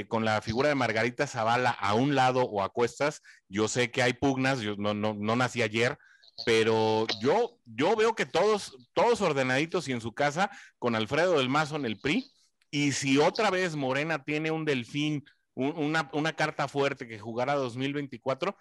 con 0.09 0.25
la 0.25 0.41
figura 0.41 0.69
de 0.69 0.75
Margarita 0.75 1.27
Zavala 1.27 1.69
a 1.69 1.93
un 1.93 2.15
lado 2.15 2.43
o 2.43 2.61
a 2.61 2.69
cuestas. 2.69 3.21
Yo 3.47 3.67
sé 3.67 3.91
que 3.91 4.01
hay 4.01 4.13
pugnas, 4.13 4.59
yo 4.59 4.75
no, 4.77 4.93
no, 4.93 5.13
no 5.13 5.35
nací 5.35 5.61
ayer, 5.61 5.97
pero 6.45 7.07
yo, 7.21 7.59
yo 7.65 7.95
veo 7.95 8.15
que 8.15 8.25
todos, 8.25 8.75
todos 8.93 9.21
ordenaditos 9.21 9.87
y 9.87 9.91
en 9.91 10.01
su 10.01 10.13
casa 10.13 10.51
con 10.77 10.95
Alfredo 10.95 11.37
del 11.37 11.49
Mazo 11.49 11.75
en 11.75 11.85
el 11.85 11.99
PRI. 11.99 12.31
Y 12.69 12.91
si 12.91 13.17
otra 13.17 13.49
vez 13.49 13.75
Morena 13.75 14.23
tiene 14.23 14.51
un 14.51 14.65
delfín 14.65 15.23
una, 15.57 16.33
carta 16.33 16.67
fuerte 16.67 17.07
que 17.07 17.17
jugará 17.17 17.55
2024, 17.55 18.55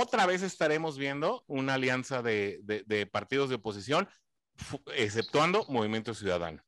otra 0.00 0.26
vez 0.26 0.42
estaremos 0.42 0.98
viendo 0.98 1.44
una 1.46 1.74
alianza 1.74 2.22
de, 2.22 3.08
partidos 3.12 3.48
de 3.48 3.56
oposición, 3.56 4.08
exceptuando 4.96 5.64
Movimiento 5.68 6.12
Ciudadano. 6.12 6.62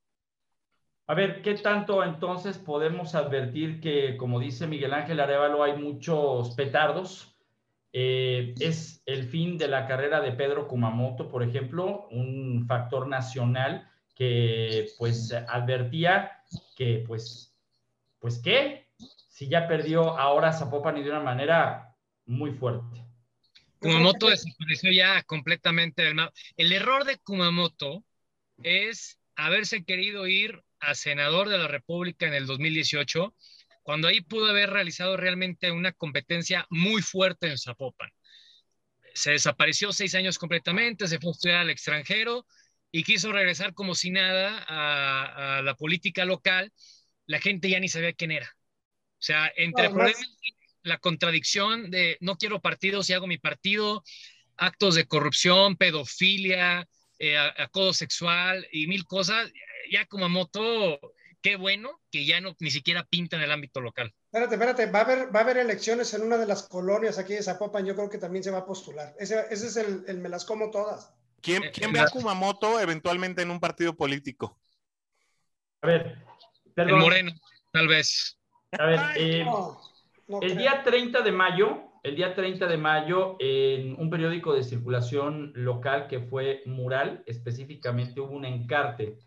A 1.08 1.14
ver, 1.14 1.42
¿qué 1.42 1.54
tanto 1.54 2.04
entonces 2.04 2.58
podemos 2.58 3.16
advertir 3.16 3.80
que, 3.80 4.16
como 4.16 4.38
dice 4.38 4.68
Miguel 4.68 4.94
Ángel 4.94 5.18
Arevalo, 5.18 5.64
hay 5.64 5.76
muchos 5.76 6.54
petardos? 6.54 7.36
Eh, 7.92 8.54
es 8.60 9.02
el 9.04 9.24
fin 9.24 9.58
de 9.58 9.68
la 9.68 9.86
carrera 9.86 10.20
de 10.20 10.32
Pedro 10.32 10.68
Kumamoto, 10.68 11.28
por 11.28 11.42
ejemplo, 11.42 12.06
un 12.10 12.64
factor 12.66 13.08
nacional 13.08 13.90
que 14.14 14.88
pues 14.96 15.32
advertía 15.32 16.30
que 16.76 17.04
pues, 17.06 17.58
pues 18.18 18.38
qué, 18.38 18.81
si 19.42 19.48
ya 19.48 19.66
perdió 19.66 20.16
ahora 20.16 20.52
Zapopan 20.52 20.98
y 20.98 21.02
de 21.02 21.10
una 21.10 21.18
manera 21.18 21.96
muy 22.26 22.52
fuerte. 22.52 23.04
Kumamoto 23.80 24.28
desapareció 24.28 24.92
ya 24.92 25.20
completamente 25.24 26.02
del 26.02 26.14
mapa. 26.14 26.32
El 26.56 26.72
error 26.72 27.04
de 27.04 27.18
Kumamoto 27.18 28.04
es 28.62 29.18
haberse 29.34 29.84
querido 29.84 30.28
ir 30.28 30.62
a 30.78 30.94
senador 30.94 31.48
de 31.48 31.58
la 31.58 31.66
República 31.66 32.28
en 32.28 32.34
el 32.34 32.46
2018, 32.46 33.34
cuando 33.82 34.06
ahí 34.06 34.20
pudo 34.20 34.48
haber 34.48 34.70
realizado 34.70 35.16
realmente 35.16 35.72
una 35.72 35.90
competencia 35.90 36.64
muy 36.70 37.02
fuerte 37.02 37.48
en 37.48 37.58
Zapopan. 37.58 38.10
Se 39.12 39.32
desapareció 39.32 39.92
seis 39.92 40.14
años 40.14 40.38
completamente, 40.38 41.08
se 41.08 41.18
fue 41.18 41.30
a 41.30 41.32
estudiar 41.32 41.58
al 41.58 41.70
extranjero 41.70 42.46
y 42.92 43.02
quiso 43.02 43.32
regresar 43.32 43.74
como 43.74 43.96
si 43.96 44.12
nada 44.12 44.64
a, 44.68 45.58
a 45.58 45.62
la 45.62 45.74
política 45.74 46.24
local. 46.24 46.72
La 47.26 47.40
gente 47.40 47.68
ya 47.68 47.80
ni 47.80 47.88
sabía 47.88 48.12
quién 48.12 48.30
era. 48.30 48.48
O 49.22 49.24
sea, 49.24 49.52
entre 49.54 49.88
problemas, 49.88 50.20
la 50.82 50.98
contradicción 50.98 51.92
de 51.92 52.16
no 52.18 52.36
quiero 52.36 52.60
partidos 52.60 53.08
y 53.08 53.12
hago 53.12 53.28
mi 53.28 53.38
partido, 53.38 54.02
actos 54.56 54.96
de 54.96 55.06
corrupción, 55.06 55.76
pedofilia, 55.76 56.88
eh, 57.20 57.38
acoso 57.38 57.92
sexual 57.92 58.66
y 58.72 58.88
mil 58.88 59.06
cosas, 59.06 59.48
ya 59.92 60.06
como 60.06 60.28
moto, 60.28 60.98
qué 61.40 61.54
bueno 61.54 62.00
que 62.10 62.24
ya 62.24 62.40
no 62.40 62.56
ni 62.58 62.72
siquiera 62.72 63.04
pinta 63.04 63.36
en 63.36 63.42
el 63.42 63.52
ámbito 63.52 63.80
local. 63.80 64.12
Espérate, 64.24 64.54
espérate, 64.56 64.86
va 64.86 64.98
a 64.98 65.02
haber, 65.02 65.32
va 65.32 65.38
a 65.38 65.42
haber 65.44 65.58
elecciones 65.58 66.12
en 66.14 66.22
una 66.22 66.36
de 66.36 66.46
las 66.46 66.64
colonias 66.64 67.16
aquí 67.16 67.34
de 67.34 67.44
Zapopan, 67.44 67.86
yo 67.86 67.94
creo 67.94 68.10
que 68.10 68.18
también 68.18 68.42
se 68.42 68.50
va 68.50 68.58
a 68.58 68.66
postular. 68.66 69.14
Ese, 69.20 69.46
ese 69.50 69.68
es 69.68 69.76
el, 69.76 70.02
el, 70.08 70.18
me 70.18 70.28
las 70.28 70.44
como 70.44 70.72
todas. 70.72 71.14
¿Quién, 71.40 71.62
eh, 71.62 71.70
quién 71.72 71.92
ve 71.92 72.00
a 72.00 72.08
Kumamoto 72.08 72.80
eventualmente 72.80 73.42
en 73.42 73.52
un 73.52 73.60
partido 73.60 73.96
político? 73.96 74.58
A 75.80 75.86
ver, 75.86 76.18
perdón. 76.74 76.94
El 76.94 77.00
Moreno, 77.00 77.32
tal 77.70 77.86
vez. 77.86 78.36
A 78.78 78.86
ver, 78.86 79.00
eh, 79.16 79.46
el 80.40 80.56
día 80.56 80.82
30 80.82 81.20
de 81.20 81.30
mayo, 81.30 81.82
el 82.02 82.16
día 82.16 82.34
30 82.34 82.66
de 82.66 82.78
mayo, 82.78 83.36
en 83.38 84.00
un 84.00 84.08
periódico 84.08 84.54
de 84.54 84.62
circulación 84.62 85.52
local 85.54 86.06
que 86.08 86.20
fue 86.20 86.62
Mural, 86.64 87.22
específicamente 87.26 88.20
hubo 88.20 88.32
un 88.32 88.46
encarte 88.46 89.18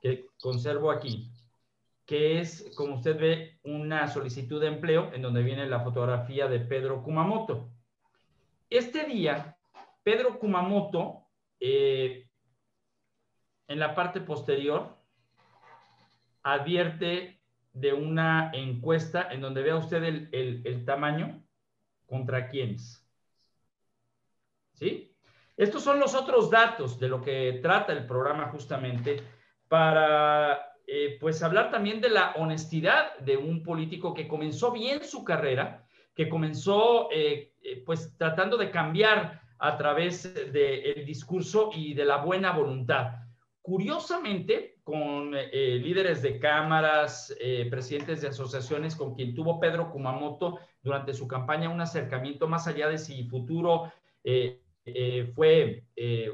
que 0.00 0.26
conservo 0.40 0.92
aquí, 0.92 1.32
que 2.06 2.38
es, 2.38 2.72
como 2.76 2.94
usted 2.94 3.18
ve, 3.18 3.58
una 3.64 4.06
solicitud 4.06 4.60
de 4.60 4.68
empleo 4.68 5.10
en 5.12 5.22
donde 5.22 5.42
viene 5.42 5.66
la 5.66 5.80
fotografía 5.80 6.46
de 6.46 6.60
Pedro 6.60 7.02
Kumamoto. 7.02 7.68
Este 8.70 9.06
día, 9.06 9.56
Pedro 10.04 10.38
Kumamoto, 10.38 11.26
eh, 11.58 12.28
en 13.66 13.78
la 13.80 13.92
parte 13.94 14.20
posterior, 14.20 14.96
advierte 16.44 17.40
de 17.74 17.92
una 17.92 18.52
encuesta 18.54 19.28
en 19.30 19.40
donde 19.40 19.62
vea 19.62 19.76
usted 19.76 20.02
el, 20.02 20.84
tamaño 20.86 21.44
contra 22.06 22.48
quiénes. 22.48 23.04
¿Sí? 24.72 25.12
Estos 25.56 25.82
son 25.82 26.00
los 26.00 26.14
otros 26.14 26.50
datos 26.50 26.98
de 26.98 27.08
lo 27.08 27.20
que 27.20 27.58
trata 27.62 27.92
el 27.92 28.06
programa 28.06 28.48
justamente 28.48 29.22
para 29.68 30.72
eh, 30.86 31.16
pues 31.20 31.42
hablar 31.42 31.70
también 31.70 32.00
de 32.00 32.10
la 32.10 32.32
honestidad 32.36 33.16
de 33.18 33.36
un 33.36 33.62
político 33.62 34.14
que 34.14 34.28
comenzó 34.28 34.70
bien 34.70 35.02
su 35.04 35.24
carrera, 35.24 35.86
que 36.14 36.28
comenzó 36.28 37.08
eh, 37.10 37.54
eh, 37.62 37.82
pues 37.84 38.16
tratando 38.16 38.56
de 38.56 38.70
cambiar 38.70 39.42
a 39.58 39.76
través 39.76 40.34
del 40.52 41.04
discurso 41.04 41.70
y 41.74 41.94
de 41.94 42.04
la 42.04 42.18
buena 42.18 42.52
voluntad. 42.52 43.14
Curiosamente, 43.62 44.73
con 44.84 45.32
líderes 45.32 46.22
de 46.22 46.38
cámaras, 46.38 47.34
presidentes 47.70 48.20
de 48.20 48.28
asociaciones, 48.28 48.94
con 48.94 49.14
quien 49.14 49.34
tuvo 49.34 49.58
Pedro 49.58 49.90
Kumamoto 49.90 50.58
durante 50.82 51.14
su 51.14 51.26
campaña 51.26 51.70
un 51.70 51.80
acercamiento 51.80 52.46
más 52.46 52.66
allá 52.66 52.88
de 52.88 52.98
si 52.98 53.24
futuro 53.24 53.90
fue 55.34 55.84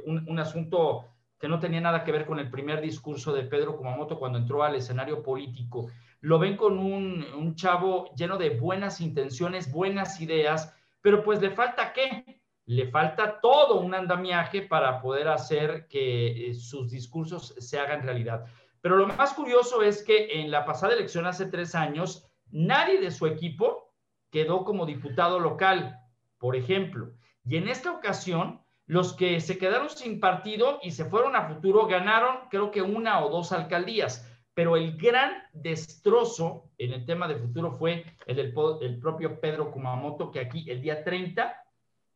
un, 0.05 0.29
un 0.29 0.39
asunto 0.41 1.11
que 1.41 1.49
no 1.49 1.59
tenía 1.59 1.81
nada 1.81 2.05
que 2.05 2.13
ver 2.13 2.27
con 2.27 2.39
el 2.39 2.51
primer 2.51 2.83
discurso 2.83 3.33
de 3.33 3.45
Pedro 3.45 3.77
Kumamoto 3.77 4.19
cuando 4.19 4.39
entró 4.39 4.63
al 4.63 4.77
escenario 4.77 5.23
político. 5.23 5.91
Lo 6.21 6.39
ven 6.39 6.57
con 6.57 6.79
un, 6.79 7.55
chavo 7.55 8.15
lleno 8.15 8.37
de 8.37 8.51
buenas 8.51 9.01
intenciones, 9.01 9.73
buenas 9.73 10.21
ideas, 10.21 10.75
pero 11.01 11.25
pues 11.25 11.41
le 11.41 11.51
falta 11.51 11.95
qué? 11.95 12.40
Le 12.71 12.87
falta 12.87 13.41
todo 13.41 13.81
un 13.81 13.97
andamiaje 13.97 14.63
para 14.63 15.01
poder 15.01 15.27
hacer 15.27 15.89
que 15.89 16.51
eh, 16.51 16.55
sus 16.55 16.89
discursos 16.89 17.53
se 17.59 17.81
hagan 17.81 18.05
realidad. 18.05 18.45
Pero 18.81 18.95
lo 18.95 19.09
más 19.09 19.35
curioso 19.35 19.83
es 19.83 20.05
que 20.05 20.41
en 20.41 20.53
la 20.53 20.65
pasada 20.65 20.93
elección 20.93 21.27
hace 21.27 21.47
tres 21.47 21.75
años, 21.75 22.31
nadie 22.53 23.01
de 23.01 23.11
su 23.11 23.27
equipo 23.27 23.93
quedó 24.31 24.65
como 24.65 24.87
diputado 24.87 25.41
local, 25.41 25.99
por 26.39 26.55
ejemplo. 26.55 27.11
Y 27.45 27.57
en 27.57 27.67
esta 27.67 27.91
ocasión, 27.91 28.65
los 28.87 29.15
que 29.15 29.41
se 29.41 29.59
quedaron 29.59 29.91
sin 29.91 30.21
partido 30.21 30.79
y 30.81 30.93
se 30.93 31.07
fueron 31.07 31.35
a 31.35 31.49
futuro 31.49 31.89
ganaron 31.89 32.49
creo 32.51 32.71
que 32.71 32.83
una 32.83 33.25
o 33.25 33.31
dos 33.31 33.51
alcaldías, 33.51 34.31
pero 34.55 34.77
el 34.77 34.97
gran 34.97 35.43
destrozo 35.53 36.71
en 36.79 36.93
el 36.93 37.05
tema 37.05 37.27
de 37.27 37.35
futuro 37.35 37.73
fue 37.73 38.05
el 38.29 39.01
propio 39.01 39.41
Pedro 39.41 39.73
Kumamoto, 39.73 40.31
que 40.31 40.39
aquí 40.39 40.71
el 40.71 40.81
día 40.81 41.03
30, 41.03 41.57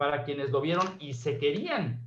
para 0.05 0.25
quienes 0.25 0.51
lo 0.51 0.61
vieron 0.61 0.97
y 1.01 1.15
se 1.15 1.39
querían 1.39 2.07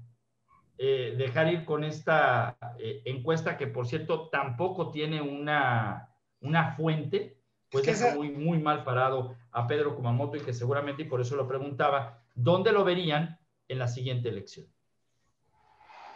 eh, 0.78 1.16
dejar 1.18 1.52
ir 1.52 1.66
con 1.66 1.84
esta 1.84 2.58
eh, 2.78 3.02
encuesta, 3.06 3.58
que 3.58 3.68
por 3.68 3.88
cierto 3.88 4.30
tampoco 4.30 4.92
tiene 4.92 5.22
una, 5.22 6.14
una 6.42 6.76
fuente, 6.76 7.42
pues 7.72 7.88
es 7.88 8.16
muy, 8.16 8.30
muy 8.30 8.60
mal 8.60 8.84
parado 8.84 9.36
a 9.52 9.66
Pedro 9.68 9.96
Kumamoto 9.96 10.38
y 10.38 10.42
que 10.42 10.54
seguramente, 10.54 11.02
y 11.02 11.06
por 11.06 11.22
eso 11.22 11.36
lo 11.36 11.48
preguntaba, 11.48 12.24
¿dónde 12.36 12.72
lo 12.72 12.84
verían? 12.84 13.40
en 13.68 13.80
la 13.80 13.88
siguiente 13.88 14.30
elección. 14.30 14.68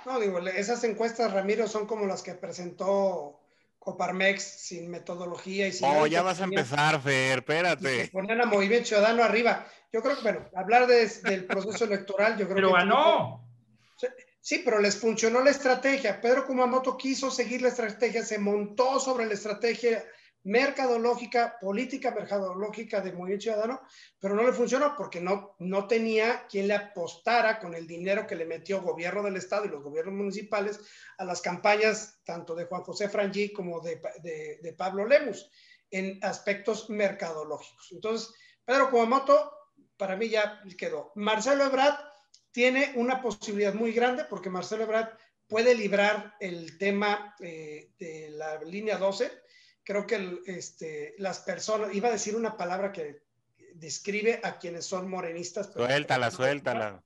No, 0.05 0.19
digo, 0.19 0.39
esas 0.39 0.83
encuestas, 0.83 1.33
Ramiro, 1.33 1.67
son 1.67 1.85
como 1.85 2.05
las 2.05 2.23
que 2.23 2.33
presentó 2.33 3.40
Coparmex 3.81 4.43
sin 4.43 4.91
metodología 4.91 5.67
y 5.67 5.71
sin... 5.71 5.87
Oh, 5.87 6.05
ya 6.05 6.21
vas 6.21 6.39
a 6.39 6.43
empezar, 6.43 7.01
Fer, 7.01 7.39
espérate. 7.39 8.09
Ponían 8.13 8.39
a 8.39 8.45
Movimiento 8.45 8.89
Ciudadano 8.89 9.23
arriba. 9.23 9.65
Yo 9.91 10.03
creo 10.03 10.17
que, 10.17 10.21
bueno, 10.21 10.47
hablar 10.55 10.85
del 10.85 11.45
proceso 11.45 11.85
electoral, 11.85 12.37
yo 12.37 12.45
creo 12.45 12.55
pero 12.57 12.67
que... 12.67 12.73
Pero 12.75 12.89
ganó. 12.91 13.43
Sí, 14.39 14.61
pero 14.63 14.79
les 14.79 14.95
funcionó 14.97 15.43
la 15.43 15.49
estrategia. 15.49 16.21
Pedro 16.21 16.45
Kumamoto 16.45 16.95
quiso 16.95 17.31
seguir 17.31 17.63
la 17.63 17.69
estrategia, 17.69 18.23
se 18.23 18.37
montó 18.37 18.99
sobre 18.99 19.25
la 19.25 19.33
estrategia 19.33 20.05
mercadológica, 20.43 21.57
política 21.59 22.11
mercadológica 22.11 23.01
de 23.01 23.11
Movimiento 23.11 23.43
Ciudadano, 23.43 23.81
pero 24.19 24.35
no 24.35 24.43
le 24.43 24.53
funcionó 24.53 24.95
porque 24.95 25.21
no, 25.21 25.55
no 25.59 25.87
tenía 25.87 26.47
quien 26.47 26.67
le 26.67 26.73
apostara 26.73 27.59
con 27.59 27.75
el 27.75 27.85
dinero 27.85 28.25
que 28.25 28.35
le 28.35 28.45
metió 28.45 28.81
gobierno 28.81 29.21
del 29.21 29.37
Estado 29.37 29.65
y 29.65 29.69
los 29.69 29.83
gobiernos 29.83 30.15
municipales 30.15 30.79
a 31.17 31.25
las 31.25 31.41
campañas 31.41 32.19
tanto 32.23 32.55
de 32.55 32.65
Juan 32.65 32.83
José 32.83 33.07
Frangí 33.09 33.53
como 33.53 33.81
de, 33.81 34.01
de, 34.61 34.73
Pablo 34.73 35.05
Lemus 35.05 35.49
en 35.91 36.17
aspectos 36.23 36.89
mercadológicos. 36.89 37.89
Entonces, 37.91 38.33
Pedro 38.65 38.89
Kumamoto, 38.89 39.51
para 39.97 40.15
mí 40.15 40.29
ya 40.29 40.61
quedó. 40.77 41.11
Marcelo 41.15 41.65
Ebrard 41.65 41.99
tiene 42.51 42.93
una 42.95 43.21
posibilidad 43.21 43.73
muy 43.73 43.91
grande 43.91 44.25
porque 44.25 44.49
Marcelo 44.49 44.83
Ebrard 44.83 45.09
puede 45.47 45.75
librar 45.75 46.35
el 46.39 46.77
tema 46.77 47.35
eh, 47.41 47.91
de 47.99 48.29
la 48.31 48.63
línea 48.63 48.97
12 48.97 49.29
creo 49.83 50.05
que 50.05 50.41
este, 50.45 51.15
las 51.17 51.39
personas, 51.39 51.93
iba 51.93 52.09
a 52.09 52.13
decir 52.13 52.35
una 52.35 52.57
palabra 52.57 52.91
que 52.91 53.21
describe 53.75 54.39
a 54.43 54.57
quienes 54.57 54.85
son 54.85 55.09
morenistas. 55.09 55.71
suéltala, 55.73 56.31
suéltala. 56.31 57.03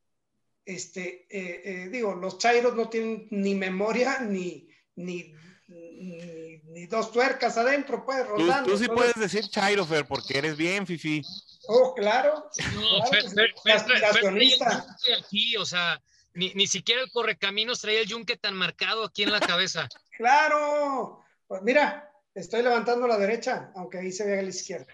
Este, 0.65 1.27
eh, 1.29 1.61
eh, 1.63 1.89
digo, 1.89 2.15
los 2.15 2.39
chairos 2.39 2.75
no 2.75 2.89
tienen 2.89 3.27
ni 3.29 3.53
memoria 3.53 4.19
ni, 4.19 4.67
ni, 4.95 5.33
ni, 5.67 6.85
dos 6.87 7.11
tuercas 7.11 7.57
adentro, 7.57 8.03
pues, 8.03 8.27
rodando. 8.27 8.71
Tú, 8.71 8.77
sí 8.77 8.87
puedes 8.87 9.15
decir 9.15 9.47
chairo, 9.47 9.85
Fer, 9.85 10.05
porque 10.05 10.37
eres 10.37 10.57
bien, 10.57 10.87
Fifi. 10.87 11.21
Oh, 11.67 11.93
claro. 11.93 12.49
No, 12.73 13.03
claro, 13.63 14.37
aquí, 15.17 15.55
o 15.57 15.65
sea, 15.65 16.01
ni, 16.33 16.51
ni 16.53 16.67
siquiera 16.67 17.01
el 17.01 17.11
correcaminos 17.11 17.81
traía 17.81 18.01
el 18.01 18.07
yunque 18.07 18.35
tan 18.35 18.55
marcado 18.55 19.05
aquí 19.05 19.23
en 19.23 19.31
la 19.31 19.39
cabeza. 19.39 19.87
claro. 20.17 21.23
Pues 21.47 21.61
mira, 21.61 22.11
Estoy 22.35 22.63
levantando 22.63 23.07
la 23.07 23.17
derecha, 23.17 23.71
aunque 23.75 23.97
ahí 23.97 24.11
se 24.11 24.25
vea 24.25 24.41
la 24.41 24.49
izquierda. 24.49 24.93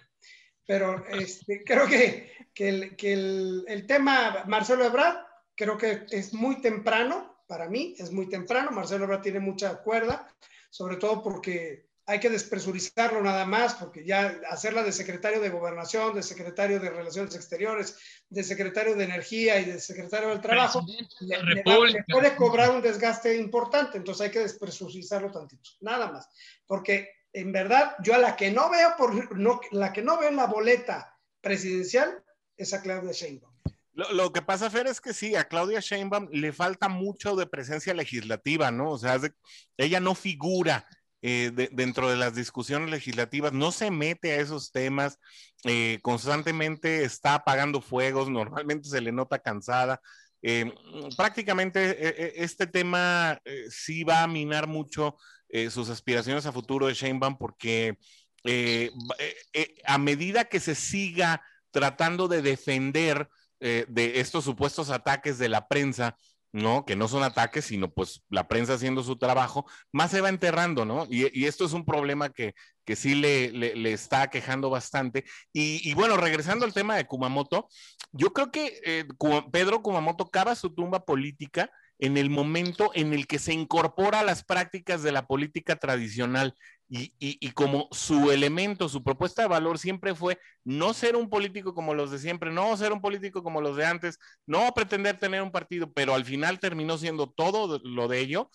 Pero 0.66 1.04
este, 1.08 1.64
creo 1.66 1.88
que, 1.88 2.32
que, 2.54 2.70
el, 2.70 2.96
que 2.96 3.14
el, 3.14 3.66
el, 3.68 3.88
tema 3.88 4.46
Marcelo 4.48 4.86
Ebrard, 4.86 5.18
creo 5.56 5.76
que 5.76 6.06
es 6.12 6.34
muy 6.34 6.62
temprano, 6.62 7.44
para 7.48 7.68
mí 7.68 7.96
es 7.98 8.12
muy 8.12 8.30
temprano. 8.30 8.72
Marcelo 8.72 9.06
Ebrard 9.06 9.24
tiene 9.24 9.40
mucha 9.40 9.78
cuerda, 9.78 10.32
sobre 10.70 10.98
todo 10.98 11.24
porque 11.24 11.88
hay 12.06 12.20
que 12.20 12.30
despresurizarlo 12.30 13.22
nada 13.22 13.46
más, 13.46 13.76
porque 13.76 14.06
ya 14.06 14.40
hacerla 14.50 14.84
de 14.84 14.92
secretario 14.92 15.40
de 15.40 15.50
gobernación, 15.50 16.14
de 16.14 16.24
secretario 16.24 16.80
de 16.80 16.90
relaciones 16.90 17.36
exteriores, 17.36 17.98
de 18.30 18.44
secretario 18.44 18.96
de 18.96 19.06
energía 19.06 19.60
y 19.60 19.66
de 19.66 19.80
secretario 19.80 20.30
del 20.30 20.42
trabajo, 20.42 20.84
le, 21.22 21.64
puede 22.12 22.36
cobrar 22.36 22.72
un 22.72 22.82
desgaste 22.82 23.36
importante, 23.38 23.98
entonces 23.98 24.26
hay 24.26 24.32
que 24.32 24.40
despresurizarlo 24.40 25.32
tantito, 25.32 25.70
nada 25.80 26.12
más, 26.12 26.28
porque 26.66 27.10
en 27.34 27.52
verdad, 27.52 27.96
yo 28.04 28.16
a 28.16 28.18
la 28.18 28.36
que 28.36 28.52
no 28.52 28.70
veo 28.70 28.96
por 28.98 29.38
no, 29.38 29.62
la 29.72 29.94
que 29.94 30.02
no 30.02 30.20
veo 30.20 30.30
en 30.30 30.36
la 30.36 30.48
boleta 30.48 31.18
presidencial 31.42 32.24
es 32.58 32.74
a 32.74 32.82
Claudia 32.82 33.12
Sheinbaum. 33.12 33.52
Lo, 33.94 34.32
que 34.32 34.42
pasa, 34.42 34.70
Fer, 34.70 34.88
es 34.88 35.02
que 35.02 35.14
sí, 35.14 35.36
a 35.36 35.46
Claudia 35.46 35.82
Sheinbaum 35.82 36.30
le 36.32 36.54
falta 36.54 36.88
mucho 36.88 37.36
de 37.36 37.46
presencia 37.46 37.94
legislativa, 37.94 38.72
¿no? 38.72 38.92
O 38.92 38.98
sea, 38.98 39.20
ella 39.78 40.00
no 40.00 40.16
figura 40.16 40.88
eh, 41.22 41.52
dentro 41.72 42.10
de 42.10 42.16
las 42.16 42.34
discusiones 42.34 42.90
legislativas, 42.90 43.52
no 43.52 43.72
se 43.72 43.92
mete 43.92 44.32
a 44.32 44.38
esos 44.38 44.72
temas, 44.72 45.20
eh, 45.66 46.00
constantemente 46.02 47.04
está 47.04 47.36
apagando 47.36 47.82
fuegos, 47.82 48.30
normalmente 48.30 48.90
se 48.90 49.02
le 49.02 49.12
nota 49.12 49.40
cansada. 49.40 50.02
Eh, 50.42 50.74
prácticamente 51.16 52.42
este 52.44 52.66
tema 52.66 53.40
sí 53.70 54.04
va 54.04 54.24
a 54.24 54.28
minar 54.28 54.66
mucho 54.66 55.18
eh, 55.54 55.70
sus 55.70 55.90
aspiraciones 55.90 56.46
a 56.46 56.54
futuro 56.54 56.88
de 56.88 56.94
Sheinbaum 56.94 57.38
porque 57.38 57.98
eh, 58.46 58.90
eh, 59.52 59.76
a 59.86 59.98
medida 59.98 60.46
que 60.46 60.62
se 60.62 60.76
siga 60.76 61.42
tratando 61.72 62.30
de 62.30 62.42
defender 62.42 63.30
de 63.60 64.20
estos 64.20 64.44
supuestos 64.44 64.90
ataques 64.90 65.38
de 65.38 65.48
la 65.48 65.68
prensa, 65.68 66.18
¿no? 66.52 66.84
Que 66.84 66.96
no 66.96 67.08
son 67.08 67.22
ataques, 67.22 67.66
sino 67.66 67.92
pues 67.92 68.24
la 68.28 68.48
prensa 68.48 68.74
haciendo 68.74 69.04
su 69.04 69.18
trabajo, 69.18 69.68
más 69.92 70.10
se 70.10 70.20
va 70.20 70.30
enterrando, 70.30 70.84
¿no? 70.84 71.06
Y, 71.12 71.46
esto 71.46 71.66
es 71.66 71.74
un 71.74 71.86
problema 71.86 72.30
que, 72.30 72.56
que 72.86 72.96
sí 72.96 73.14
le, 73.14 73.52
le, 73.52 73.94
está 73.94 74.32
quejando 74.32 74.72
bastante. 74.72 75.26
Y, 75.54 75.94
bueno, 75.94 76.18
regresando 76.18 76.66
al 76.66 76.74
tema 76.74 76.96
de 76.96 77.06
Kumamoto, 77.06 77.68
yo 78.12 78.34
creo 78.34 78.50
que 78.50 79.06
Pedro 79.52 79.84
Kumamoto 79.84 80.32
cava 80.32 80.56
su 80.56 80.74
tumba 80.74 81.06
política 81.06 81.70
en 82.02 82.18
el 82.18 82.30
momento 82.32 82.92
en 82.96 83.14
el 83.14 83.28
que 83.28 83.40
se 83.40 83.54
incorpora 83.54 84.20
a 84.20 84.24
las 84.24 84.44
prácticas 84.44 85.04
de 85.04 85.12
la 85.12 85.28
política 85.28 85.76
tradicional 85.76 86.56
y, 86.90 87.52
como 87.52 87.88
su 87.92 88.32
elemento, 88.32 88.90
su 88.90 89.02
propuesta 89.02 89.44
de 89.44 89.48
valor 89.48 89.80
siempre 89.80 90.14
fue 90.14 90.38
no 90.66 90.94
ser 90.94 91.16
un 91.16 91.30
político 91.30 91.74
como 91.74 91.94
los 91.94 92.12
de 92.12 92.20
siempre, 92.20 92.52
no 92.52 92.76
ser 92.76 92.92
un 92.92 93.00
político 93.00 93.44
como 93.44 93.62
los 93.62 93.78
de 93.78 93.86
antes, 93.86 94.18
no 94.46 94.74
pretender 94.74 95.18
tener 95.18 95.42
un 95.42 95.52
partido, 95.52 95.94
pero 95.94 96.14
al 96.16 96.26
final 96.26 96.60
terminó 96.60 96.98
siendo 96.98 97.30
todo 97.30 97.80
lo 97.84 98.08
de 98.10 98.20
ello, 98.20 98.50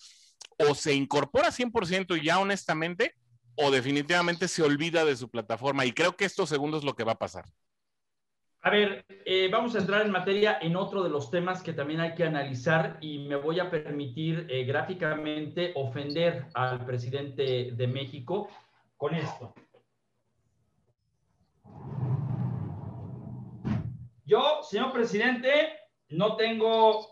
o 0.59 0.75
se 0.75 0.93
incorpora 0.93 1.49
100% 1.51 2.15
y 2.15 2.25
ya 2.25 2.39
honestamente, 2.39 3.15
o 3.55 3.71
definitivamente 3.71 4.47
se 4.47 4.61
olvida 4.61 5.05
de 5.05 5.15
su 5.15 5.31
plataforma. 5.31 5.85
Y 5.85 5.93
creo 5.93 6.15
que 6.15 6.25
esto 6.25 6.45
segundo 6.45 6.77
es 6.77 6.83
lo 6.83 6.95
que 6.95 7.05
va 7.05 7.13
a 7.13 7.19
pasar. 7.19 7.45
A 8.61 8.69
ver, 8.69 9.05
eh, 9.25 9.49
vamos 9.51 9.75
a 9.75 9.79
entrar 9.79 10.05
en 10.05 10.11
materia 10.11 10.57
en 10.61 10.75
otro 10.75 11.03
de 11.03 11.09
los 11.09 11.29
temas 11.29 11.61
que 11.61 11.73
también 11.73 11.99
hay 11.99 12.15
que 12.15 12.23
analizar 12.23 12.97
y 13.01 13.19
me 13.19 13.35
voy 13.35 13.59
a 13.59 13.69
permitir 13.69 14.47
eh, 14.49 14.63
gráficamente 14.65 15.71
ofender 15.75 16.47
al 16.53 16.83
presidente 16.85 17.71
de 17.73 17.87
México 17.87 18.49
con 18.97 19.13
esto. 19.13 19.53
Yo, 24.25 24.61
señor 24.63 24.91
presidente, 24.91 25.49
no 26.09 26.35
tengo 26.35 27.07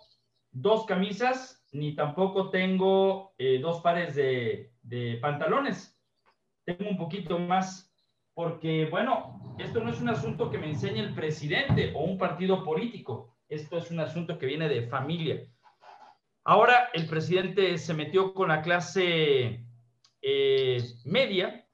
dos 0.52 0.86
camisas, 0.86 1.66
ni 1.72 1.96
tampoco 1.96 2.50
tengo 2.50 3.34
eh, 3.38 3.60
dos 3.60 3.82
pares 3.82 4.16
de, 4.16 4.74
de 4.82 5.20
pantalones. 5.22 5.98
Tengo 6.66 6.90
un 6.90 6.98
poquito 6.98 7.40
más 7.40 7.95
porque, 8.36 8.86
bueno, 8.92 9.40
esto 9.58 9.80
no 9.80 9.90
es 9.90 10.02
un 10.02 10.10
asunto 10.10 10.52
que 10.52 10.58
me 10.58 10.68
enseñe 10.68 11.00
el 11.00 11.16
presidente 11.16 11.94
o 11.96 12.04
un 12.04 12.18
partido 12.18 12.64
político. 12.66 13.34
Esto 13.48 13.78
es 13.78 13.90
un 13.90 14.02
asunto 14.02 14.38
que 14.38 14.46
viene 14.46 14.68
de 14.68 14.88
familia. 14.88 15.42
Ahora 16.44 16.90
el 16.94 17.08
presidente 17.08 17.78
se 17.78 17.94
metió 17.94 18.34
con 18.34 18.50
la 18.50 18.62
clase 18.62 19.66
eh, 20.22 20.84
media. 21.06 21.66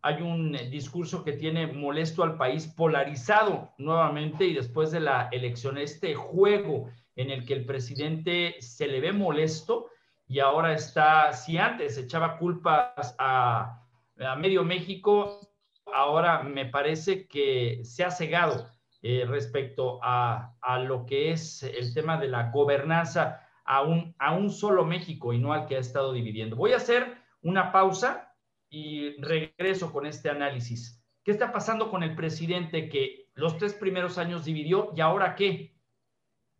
Hay 0.00 0.22
un 0.22 0.52
discurso 0.70 1.22
que 1.22 1.34
tiene 1.34 1.66
molesto 1.66 2.22
al 2.22 2.38
país, 2.38 2.66
polarizado 2.66 3.74
nuevamente 3.76 4.46
y 4.46 4.54
después 4.54 4.90
de 4.92 5.00
la 5.00 5.28
elección, 5.30 5.76
este 5.76 6.14
juego 6.14 6.90
en 7.14 7.30
el 7.30 7.44
que 7.44 7.52
el 7.52 7.66
presidente 7.66 8.56
se 8.60 8.86
le 8.86 9.00
ve 9.00 9.12
molesto 9.12 9.90
y 10.26 10.38
ahora 10.38 10.72
está, 10.72 11.34
si 11.34 11.58
antes 11.58 11.98
echaba 11.98 12.38
culpas 12.38 13.14
a, 13.18 13.84
a 14.18 14.36
medio 14.36 14.64
México, 14.64 15.49
ahora 15.94 16.42
me 16.42 16.66
parece 16.66 17.26
que 17.26 17.80
se 17.84 18.04
ha 18.04 18.10
cegado 18.10 18.66
eh, 19.02 19.24
respecto 19.26 19.98
a, 20.02 20.54
a, 20.60 20.78
lo 20.78 21.06
que 21.06 21.32
es 21.32 21.62
el 21.62 21.94
tema 21.94 22.18
de 22.18 22.28
la 22.28 22.50
gobernanza 22.50 23.46
a 23.64 23.82
un, 23.82 24.14
a 24.18 24.32
un 24.32 24.50
solo 24.50 24.84
México 24.84 25.32
y 25.32 25.38
no 25.38 25.52
al 25.52 25.66
que 25.66 25.76
ha 25.76 25.80
estado 25.80 26.12
dividiendo. 26.12 26.56
Voy 26.56 26.72
a 26.72 26.78
hacer 26.78 27.16
una 27.42 27.72
pausa 27.72 28.34
y 28.68 29.20
regreso 29.20 29.92
con 29.92 30.06
este 30.06 30.30
análisis. 30.30 31.02
¿Qué 31.24 31.32
está 31.32 31.52
pasando 31.52 31.90
con 31.90 32.02
el 32.02 32.14
presidente 32.14 32.88
que 32.88 33.30
los 33.34 33.58
tres 33.58 33.74
primeros 33.74 34.18
años 34.18 34.44
dividió 34.44 34.92
y 34.96 35.00
ahora 35.00 35.34
qué? 35.34 35.76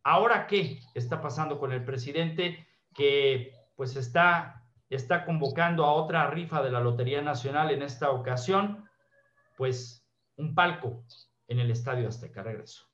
¿Ahora 0.03 0.47
qué 0.47 0.81
está 0.95 1.21
pasando 1.21 1.59
con 1.59 1.73
el 1.73 1.85
presidente 1.85 2.67
que 2.95 3.55
pues 3.77 3.97
está, 3.97 4.65
está 4.89 5.25
convocando 5.25 5.85
a 5.85 5.93
otra 5.93 6.27
rifa 6.29 6.63
de 6.63 6.71
la 6.71 6.81
Lotería 6.81 7.23
Nacional 7.23 7.71
en 7.71 7.83
esta 7.83 8.11
ocasión? 8.11 8.90
Pues 9.61 10.07
un 10.39 10.55
palco 10.55 11.05
en 11.47 11.61
el 11.61 11.71
Estadio 11.71 12.09
Azteca. 12.09 12.43
Regreso. 12.43 12.90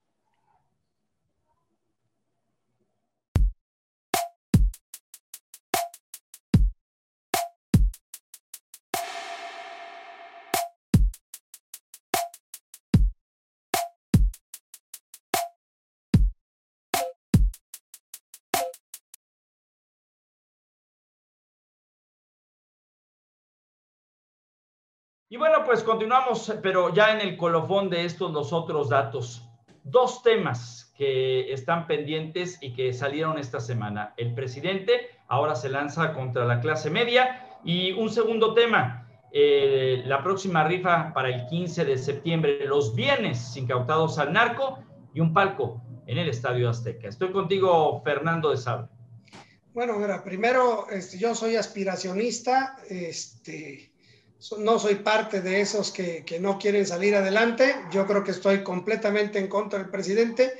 Y 25.28 25.38
bueno, 25.38 25.64
pues 25.64 25.82
continuamos, 25.82 26.54
pero 26.62 26.94
ya 26.94 27.12
en 27.12 27.20
el 27.20 27.36
colofón 27.36 27.90
de 27.90 28.04
estos 28.04 28.30
los 28.30 28.52
otros 28.52 28.90
datos. 28.90 29.42
Dos 29.82 30.22
temas 30.22 30.92
que 30.96 31.52
están 31.52 31.88
pendientes 31.88 32.58
y 32.60 32.72
que 32.72 32.92
salieron 32.92 33.36
esta 33.36 33.58
semana. 33.58 34.14
El 34.16 34.34
presidente 34.34 35.10
ahora 35.26 35.56
se 35.56 35.68
lanza 35.68 36.12
contra 36.12 36.44
la 36.44 36.60
clase 36.60 36.90
media 36.90 37.58
y 37.64 37.90
un 37.90 38.08
segundo 38.08 38.54
tema, 38.54 39.08
eh, 39.32 40.04
la 40.06 40.22
próxima 40.22 40.62
rifa 40.62 41.12
para 41.12 41.28
el 41.28 41.46
15 41.46 41.84
de 41.84 41.98
septiembre, 41.98 42.64
los 42.64 42.94
bienes 42.94 43.56
incautados 43.56 44.20
al 44.20 44.32
narco 44.32 44.78
y 45.12 45.18
un 45.18 45.34
palco 45.34 45.82
en 46.06 46.18
el 46.18 46.28
Estadio 46.28 46.70
Azteca. 46.70 47.08
Estoy 47.08 47.32
contigo, 47.32 48.00
Fernando 48.04 48.50
de 48.50 48.58
Sable. 48.58 48.86
Bueno, 49.74 49.98
mira, 49.98 50.22
primero, 50.22 50.88
este, 50.88 51.18
yo 51.18 51.34
soy 51.34 51.56
aspiracionista, 51.56 52.76
este, 52.88 53.92
no 54.58 54.78
soy 54.78 54.96
parte 54.96 55.40
de 55.40 55.60
esos 55.60 55.90
que, 55.90 56.24
que, 56.24 56.38
no 56.38 56.58
quieren 56.58 56.86
salir 56.86 57.14
adelante. 57.14 57.74
Yo 57.90 58.06
creo 58.06 58.22
que 58.22 58.32
estoy 58.32 58.62
completamente 58.62 59.38
en 59.38 59.48
contra 59.48 59.78
del 59.78 59.90
presidente 59.90 60.54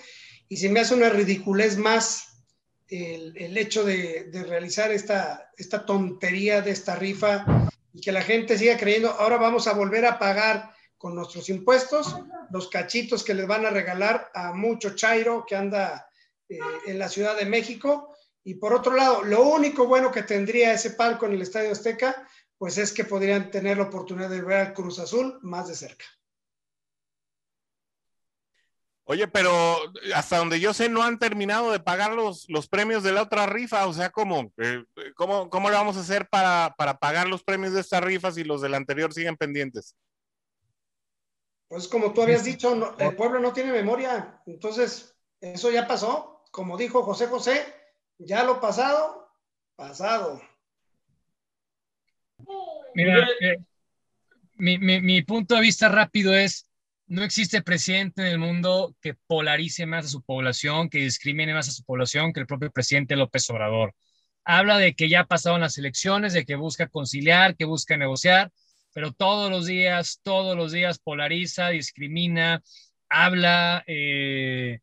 y 0.49 0.57
si 0.57 0.69
me 0.69 0.81
hace 0.81 0.95
una 0.95 1.11
ridiculez 1.11 1.77
más 1.77 2.45
el, 2.89 3.37
el 3.37 3.57
hecho 3.59 3.85
de, 3.85 4.25
de, 4.25 4.45
realizar 4.45 4.93
esta, 4.93 5.51
esta 5.57 5.85
tontería 5.85 6.63
de 6.63 6.71
esta 6.71 6.95
rifa 6.95 7.45
y 7.93 8.01
que 8.01 8.13
la 8.13 8.23
gente 8.23 8.57
siga 8.57 8.77
creyendo, 8.77 9.11
ahora 9.11 9.39
vamos 9.39 9.67
a 9.67 9.73
volver 9.73 10.07
a 10.07 10.19
pagar 10.19 10.71
con 10.97 11.15
nuestros 11.15 11.49
impuestos 11.49 12.17
los 12.51 12.69
cachitos 12.69 13.25
que 13.25 13.35
les 13.35 13.47
van 13.47 13.67
a 13.67 13.71
regalar 13.71 14.31
a 14.35 14.53
mucho 14.53 14.95
Chairo 14.95 15.45
que 15.47 15.57
anda 15.57 16.09
eh, 16.49 16.59
en 16.87 16.99
la 16.99 17.09
Ciudad 17.09 17.37
de 17.37 17.45
México. 17.45 18.15
Y 18.45 18.55
por 18.55 18.73
otro 18.73 18.95
lado, 18.95 19.25
lo 19.25 19.43
único 19.43 19.87
bueno 19.87 20.13
que 20.13 20.23
tendría 20.23 20.73
ese 20.73 20.91
palco 20.91 21.27
en 21.27 21.33
el 21.33 21.43
Estadio 21.43 21.73
Azteca 21.73 22.27
pues 22.59 22.79
es 22.79 22.93
que 22.93 23.05
podrían 23.05 23.51
tener 23.51 23.77
la 23.77 23.85
oportunidad 23.85 24.31
de 24.31 24.43
ver 24.43 24.59
al 24.59 24.75
Cruz 24.75 24.99
Azul 24.99 25.39
más 25.43 25.69
de 25.69 25.75
cerca. 25.75 26.05
Oye, 29.09 29.29
pero 29.29 29.79
hasta 30.17 30.39
donde 30.39 30.59
yo 30.59 30.75
sé 30.75 30.89
no 30.89 31.05
han 31.05 31.21
terminado 31.21 31.71
de 31.71 31.79
pagar 31.79 32.13
los, 32.13 32.49
los 32.49 32.69
premios 32.69 33.05
de 33.05 33.13
la 33.13 33.23
otra 33.23 33.47
rifa, 33.47 33.87
o 33.87 33.93
sea, 33.93 34.11
¿cómo, 34.11 34.53
eh, 34.57 34.85
cómo, 35.15 35.49
cómo 35.49 35.71
le 35.71 35.77
vamos 35.77 35.97
a 35.97 36.01
hacer 36.01 36.29
para, 36.29 36.75
para 36.77 36.99
pagar 36.99 37.29
los 37.29 37.45
premios 37.45 37.73
de 37.73 37.83
esta 37.83 38.01
rifa 38.01 38.33
si 38.33 38.43
los 38.43 38.63
del 38.63 38.75
anterior 38.75 39.15
siguen 39.15 39.37
pendientes? 39.37 39.95
Pues 41.69 41.87
como 41.87 42.13
tú 42.13 42.23
habías 42.23 42.43
dicho, 42.43 42.75
no, 42.75 42.97
el 42.99 43.15
pueblo 43.15 43.39
no 43.39 43.53
tiene 43.53 43.71
memoria, 43.71 44.43
entonces 44.45 45.17
eso 45.41 45.71
ya 45.71 45.87
pasó, 45.87 46.45
como 46.51 46.77
dijo 46.77 47.05
José 47.05 47.29
José, 47.29 47.65
ya 48.19 48.43
lo 48.43 48.61
pasado, 48.61 49.31
pasado. 49.77 50.41
Mira, 52.95 53.29
eh, 53.41 53.59
mi, 54.57 54.79
mi, 54.79 55.01
mi, 55.01 55.23
punto 55.23 55.55
de 55.55 55.61
vista 55.61 55.89
rápido 55.89 56.35
es, 56.35 56.67
no 57.07 57.23
existe 57.23 57.63
presidente 57.63 58.23
en 58.23 58.29
el 58.29 58.39
mundo 58.39 58.97
que 59.01 59.15
polarice 59.27 59.87
más 59.87 60.07
a 60.07 60.09
su 60.09 60.23
población, 60.23 60.89
que 60.89 60.99
discrimine 60.99 61.55
más 61.55 61.69
a 61.69 61.73
su 61.73 61.85
población 61.85 62.33
que 62.33 62.41
el 62.41 62.47
propio 62.47 62.71
presidente 62.71 63.17
López 63.17 63.49
Obrador. 63.51 63.95
Habla 64.45 64.79
de 64.79 64.95
que 64.95 65.09
ya 65.09 65.25
pasaron 65.25 65.61
las 65.61 65.77
elecciones, 65.77 66.33
de 66.33 66.45
que 66.45 66.57
busca 66.57 66.89
conciliar, 66.89 67.57
que 67.57 67.65
busca 67.65 67.97
negociar, 67.97 68.51
pero 68.95 69.13
todos 69.13 69.51
los 69.51 69.67
días, 69.67 70.21
todos 70.23 70.57
los 70.57 70.73
días 70.73 70.99
polariza, 70.99 71.69
discrimina, 71.69 72.63
habla, 73.11 73.85
eh, 73.87 74.81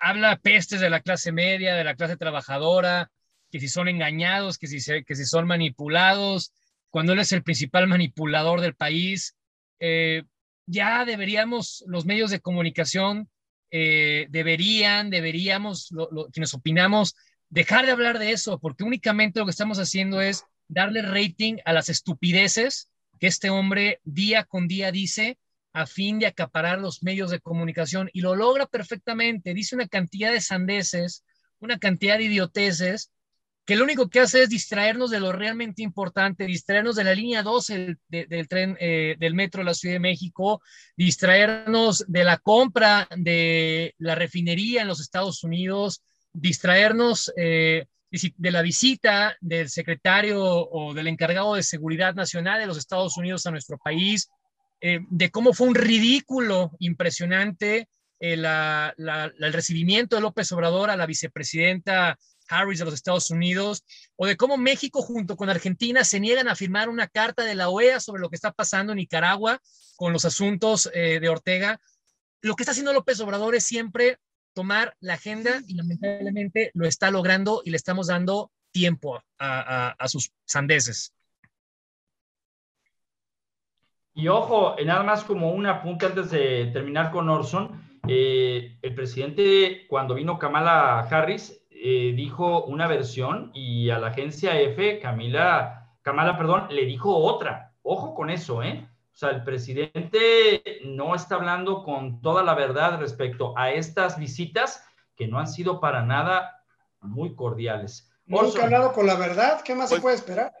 habla 0.00 0.38
pestes 0.38 0.80
de 0.80 0.90
la 0.90 1.00
clase 1.00 1.30
media, 1.30 1.76
de 1.76 1.84
la 1.84 1.94
clase 1.94 2.16
trabajadora, 2.16 3.10
que 3.50 3.60
si 3.60 3.68
son 3.68 3.88
engañados, 3.88 4.58
que 4.58 4.66
si, 4.66 4.80
se, 4.80 5.04
que 5.04 5.14
si 5.14 5.24
son 5.24 5.46
manipulados, 5.46 6.52
cuando 6.90 7.12
él 7.12 7.20
es 7.20 7.32
el 7.32 7.42
principal 7.42 7.86
manipulador 7.86 8.60
del 8.60 8.74
país. 8.74 9.36
Eh, 9.78 10.24
ya 10.66 11.04
deberíamos, 11.04 11.84
los 11.86 12.04
medios 12.04 12.30
de 12.30 12.40
comunicación 12.40 13.28
eh, 13.70 14.26
deberían, 14.30 15.10
deberíamos, 15.10 15.90
lo, 15.90 16.08
lo, 16.10 16.26
quienes 16.26 16.54
opinamos, 16.54 17.16
dejar 17.48 17.86
de 17.86 17.92
hablar 17.92 18.18
de 18.18 18.32
eso, 18.32 18.58
porque 18.58 18.84
únicamente 18.84 19.40
lo 19.40 19.46
que 19.46 19.50
estamos 19.50 19.78
haciendo 19.78 20.20
es 20.20 20.44
darle 20.68 21.02
rating 21.02 21.56
a 21.64 21.72
las 21.72 21.88
estupideces 21.88 22.88
que 23.18 23.26
este 23.26 23.50
hombre 23.50 24.00
día 24.04 24.44
con 24.44 24.68
día 24.68 24.92
dice 24.92 25.38
a 25.72 25.86
fin 25.86 26.18
de 26.18 26.26
acaparar 26.26 26.80
los 26.80 27.02
medios 27.02 27.30
de 27.30 27.40
comunicación 27.40 28.10
y 28.12 28.22
lo 28.22 28.34
logra 28.34 28.66
perfectamente. 28.66 29.54
Dice 29.54 29.74
una 29.74 29.86
cantidad 29.88 30.32
de 30.32 30.40
sandeces, 30.40 31.24
una 31.60 31.78
cantidad 31.78 32.18
de 32.18 32.24
idioteces 32.24 33.10
que 33.64 33.76
lo 33.76 33.84
único 33.84 34.08
que 34.08 34.20
hace 34.20 34.42
es 34.42 34.48
distraernos 34.48 35.10
de 35.10 35.20
lo 35.20 35.32
realmente 35.32 35.82
importante, 35.82 36.44
distraernos 36.44 36.96
de 36.96 37.04
la 37.04 37.14
línea 37.14 37.42
12 37.42 37.96
del, 38.08 38.48
tren 38.48 38.76
eh, 38.80 39.16
del 39.18 39.34
metro 39.34 39.60
de 39.60 39.66
la 39.66 39.74
Ciudad 39.74 39.94
de 39.94 40.00
México, 40.00 40.60
distraernos 40.96 42.04
de 42.08 42.24
la 42.24 42.38
compra 42.38 43.08
de 43.16 43.94
la 43.98 44.14
refinería 44.14 44.82
en 44.82 44.88
los 44.88 45.00
Estados 45.00 45.44
Unidos, 45.44 46.02
distraernos 46.32 47.32
eh, 47.36 47.86
de 48.10 48.50
la 48.50 48.62
visita 48.62 49.36
del 49.40 49.68
secretario 49.68 50.42
o 50.42 50.92
del 50.94 51.06
encargado 51.06 51.54
de 51.54 51.62
seguridad 51.62 52.14
nacional 52.14 52.58
de 52.58 52.66
los 52.66 52.78
Estados 52.78 53.16
Unidos 53.16 53.46
a 53.46 53.52
nuestro 53.52 53.78
país, 53.78 54.28
eh, 54.80 55.00
de 55.10 55.30
cómo 55.30 55.52
fue 55.52 55.68
un 55.68 55.74
ridículo 55.74 56.72
impresionante 56.78 57.88
el 58.18 58.44
recibimiento 59.52 60.16
de 60.16 60.22
López 60.22 60.52
Obrador 60.52 60.90
a 60.90 60.96
la 60.96 61.06
vicepresidenta 61.06 62.18
Harris 62.50 62.80
de 62.80 62.84
los 62.84 62.94
Estados 62.94 63.30
Unidos, 63.30 63.84
o 64.16 64.26
de 64.26 64.36
cómo 64.36 64.56
México 64.56 65.00
junto 65.00 65.36
con 65.36 65.48
Argentina 65.48 66.04
se 66.04 66.20
niegan 66.20 66.48
a 66.48 66.56
firmar 66.56 66.88
una 66.88 67.06
carta 67.06 67.44
de 67.44 67.54
la 67.54 67.68
OEA 67.68 68.00
sobre 68.00 68.20
lo 68.20 68.28
que 68.28 68.36
está 68.36 68.52
pasando 68.52 68.92
en 68.92 68.98
Nicaragua 68.98 69.60
con 69.96 70.12
los 70.12 70.24
asuntos 70.24 70.90
eh, 70.94 71.20
de 71.20 71.28
Ortega. 71.28 71.80
Lo 72.42 72.56
que 72.56 72.62
está 72.62 72.72
haciendo 72.72 72.92
López 72.92 73.20
Obrador 73.20 73.54
es 73.54 73.64
siempre 73.64 74.18
tomar 74.54 74.96
la 75.00 75.14
agenda 75.14 75.62
y 75.66 75.74
lamentablemente 75.74 76.70
lo 76.74 76.86
está 76.86 77.10
logrando 77.10 77.62
y 77.64 77.70
le 77.70 77.76
estamos 77.76 78.08
dando 78.08 78.50
tiempo 78.72 79.22
a, 79.38 79.94
sus 80.08 80.32
sandeces. 80.44 81.14
Y 84.14 84.28
ojo, 84.28 84.76
nada 84.84 85.02
más 85.02 85.24
como 85.24 85.52
un 85.52 85.66
apunte 85.66 86.06
antes 86.06 86.30
de 86.30 86.70
terminar 86.72 87.10
con 87.10 87.28
Orson, 87.28 88.00
eh, 88.08 88.78
el 88.82 88.94
presidente 88.94 89.86
cuando 89.88 90.14
vino 90.14 90.38
Kamala 90.38 91.00
Harris 91.00 91.59
eh, 91.82 92.12
dijo 92.14 92.64
una 92.64 92.86
versión 92.86 93.50
y 93.54 93.88
a 93.88 93.98
la 93.98 94.08
agencia 94.08 94.60
F, 94.60 95.00
Camila, 95.00 95.96
Camala, 96.02 96.36
perdón, 96.36 96.66
le 96.68 96.84
dijo 96.84 97.16
otra. 97.16 97.72
Ojo 97.82 98.14
con 98.14 98.28
eso, 98.28 98.62
¿eh? 98.62 98.86
O 99.14 99.16
sea, 99.16 99.30
el 99.30 99.42
presidente 99.44 100.62
no 100.84 101.14
está 101.14 101.36
hablando 101.36 101.82
con 101.82 102.20
toda 102.20 102.42
la 102.42 102.54
verdad 102.54 102.98
respecto 103.00 103.56
a 103.56 103.70
estas 103.70 104.18
visitas 104.18 104.84
que 105.16 105.26
no 105.26 105.38
han 105.38 105.48
sido 105.48 105.80
para 105.80 106.02
nada 106.02 106.62
muy 107.00 107.34
cordiales. 107.34 108.10
Nunca 108.26 108.60
ha 108.60 108.64
hablado 108.64 108.92
con 108.92 109.06
la 109.06 109.14
verdad, 109.14 109.62
¿qué 109.62 109.74
más 109.74 109.88
se 109.88 109.94
pues 109.94 110.02
puede 110.02 110.16
esperar? 110.16 110.52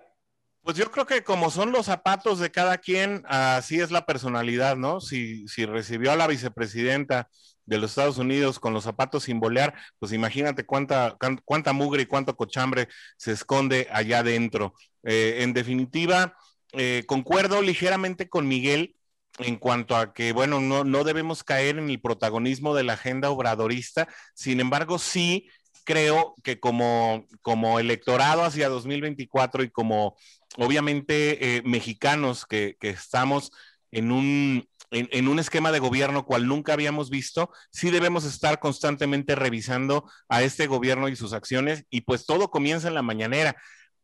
Pues 0.62 0.76
yo 0.76 0.90
creo 0.90 1.04
que 1.04 1.22
como 1.22 1.50
son 1.50 1.70
los 1.70 1.86
zapatos 1.86 2.38
de 2.38 2.50
cada 2.50 2.78
quien, 2.78 3.24
así 3.28 3.78
es 3.78 3.90
la 3.90 4.06
personalidad, 4.06 4.76
¿no? 4.76 5.00
Si, 5.00 5.46
si 5.48 5.66
recibió 5.66 6.12
a 6.12 6.16
la 6.16 6.26
vicepresidenta 6.26 7.28
de 7.70 7.78
los 7.78 7.92
Estados 7.92 8.18
Unidos 8.18 8.58
con 8.58 8.74
los 8.74 8.82
zapatos 8.82 9.22
sin 9.22 9.38
bolear, 9.38 9.74
pues 10.00 10.12
imagínate 10.12 10.66
cuánta, 10.66 11.16
cuánta 11.44 11.72
mugre 11.72 12.02
y 12.02 12.06
cuánto 12.06 12.36
cochambre 12.36 12.88
se 13.16 13.30
esconde 13.30 13.86
allá 13.92 14.18
adentro. 14.18 14.74
Eh, 15.04 15.38
en 15.42 15.52
definitiva, 15.52 16.36
eh, 16.72 17.04
concuerdo 17.06 17.62
ligeramente 17.62 18.28
con 18.28 18.48
Miguel 18.48 18.96
en 19.38 19.56
cuanto 19.56 19.96
a 19.96 20.12
que, 20.12 20.32
bueno, 20.32 20.60
no, 20.60 20.82
no 20.82 21.04
debemos 21.04 21.44
caer 21.44 21.78
en 21.78 21.88
el 21.88 22.00
protagonismo 22.00 22.74
de 22.74 22.82
la 22.82 22.94
agenda 22.94 23.30
obradorista, 23.30 24.08
sin 24.34 24.58
embargo, 24.58 24.98
sí 24.98 25.48
creo 25.84 26.34
que 26.42 26.58
como, 26.58 27.26
como 27.40 27.78
electorado 27.78 28.42
hacia 28.42 28.68
2024 28.68 29.62
y 29.62 29.70
como 29.70 30.16
obviamente 30.56 31.56
eh, 31.56 31.62
mexicanos 31.64 32.46
que, 32.46 32.76
estamos 32.80 33.52
en 33.92 34.10
un, 34.10 34.68
en, 34.90 35.28
un 35.28 35.38
esquema 35.38 35.72
de 35.72 35.78
gobierno 35.78 36.26
cual 36.26 36.46
nunca 36.46 36.72
habíamos 36.72 37.10
visto, 37.10 37.50
sí 37.70 37.90
debemos 37.90 38.24
estar 38.24 38.58
constantemente 38.58 39.34
revisando 39.34 40.10
a 40.28 40.42
este 40.42 40.66
gobierno 40.66 41.08
y 41.08 41.16
sus 41.16 41.32
acciones 41.32 41.84
y 41.90 42.02
pues 42.02 42.26
todo 42.26 42.50
comienza 42.50 42.88
en 42.88 42.94
la 42.94 43.02
mañanera. 43.02 43.56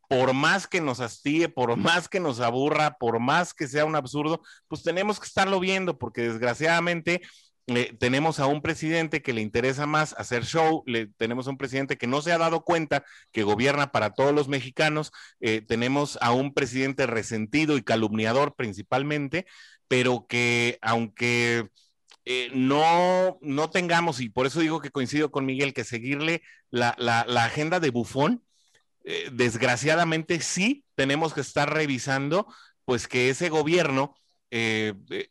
Por 0.09 0.33
más 0.33 0.67
que 0.67 0.79
nos 0.79 1.01
hastíe, 1.01 1.49
por 1.49 1.75
más 1.75 2.07
que 2.07 2.21
nos 2.21 2.39
aburra, 2.39 2.95
por 2.97 3.19
más 3.19 3.53
que 3.53 3.67
sea 3.67 3.83
un 3.83 3.95
absurdo, 3.95 4.41
pues 4.69 4.81
tenemos 4.81 5.19
que 5.19 5.25
estarlo 5.25 5.59
viendo 5.59 5.97
porque 5.97 6.21
desgraciadamente 6.21 7.21
tenemos 7.99 8.39
a 8.39 8.45
un 8.45 8.61
presidente 8.61 9.21
que 9.21 9.33
le 9.33 9.41
interesa 9.41 9.85
más 9.85 10.15
hacer 10.17 10.45
show, 10.45 10.83
le, 10.85 11.07
tenemos 11.07 11.47
a 11.47 11.49
un 11.49 11.57
presidente 11.57 11.97
que 11.97 12.07
no 12.07 12.21
se 12.21 12.31
ha 12.31 12.37
dado 12.37 12.63
cuenta 12.63 13.03
que 13.33 13.43
gobierna 13.43 13.91
para 13.91 14.11
todos 14.11 14.33
los 14.33 14.47
mexicanos, 14.47 15.11
eh, 15.41 15.61
tenemos 15.61 16.17
a 16.21 16.31
un 16.31 16.53
presidente 16.53 17.07
resentido 17.07 17.75
y 17.75 17.83
calumniador 17.83 18.55
principalmente, 18.55 19.45
pero 19.87 20.25
que 20.27 20.77
aunque 20.81 21.69
eh, 22.25 22.49
no, 22.53 23.37
no 23.41 23.69
tengamos, 23.69 24.19
y 24.19 24.29
por 24.29 24.45
eso 24.45 24.59
digo 24.59 24.81
que 24.81 24.91
coincido 24.91 25.31
con 25.31 25.45
Miguel, 25.45 25.73
que 25.73 25.83
seguirle 25.83 26.41
la, 26.69 26.91
agenda 27.43 27.79
de 27.79 27.89
bufón, 27.89 28.43
eh, 29.05 29.29
desgraciadamente 29.31 30.41
sí 30.41 30.83
tenemos 30.95 31.33
que 31.33 31.41
estar 31.41 31.73
revisando, 31.73 32.47
pues 32.85 33.07
que 33.07 33.29
ese 33.29 33.49
gobierno 33.49 34.15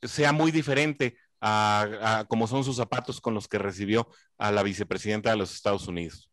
sea 0.03 0.33
muy 0.33 0.51
diferente 0.53 1.17
a, 1.41 2.25
como 2.29 2.47
son 2.47 2.65
sus 2.65 2.77
zapatos 2.77 3.21
con 3.21 3.35
los 3.35 3.49
que 3.49 3.59
recibió 3.59 4.09
a 4.39 4.51
la 4.53 4.63
vicepresidenta 4.63 5.31
de 5.31 5.37
los 5.37 5.55
Estados 5.55 5.87
Unidos. 5.89 6.31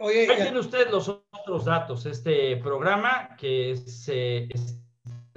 Oye, 0.00 0.26
tiene 0.26 0.58
usted 0.58 0.90
los 0.90 1.08
otros 1.08 1.64
datos. 1.64 2.06
Este 2.06 2.56
programa 2.56 3.36
que 3.36 3.76
se 3.76 4.48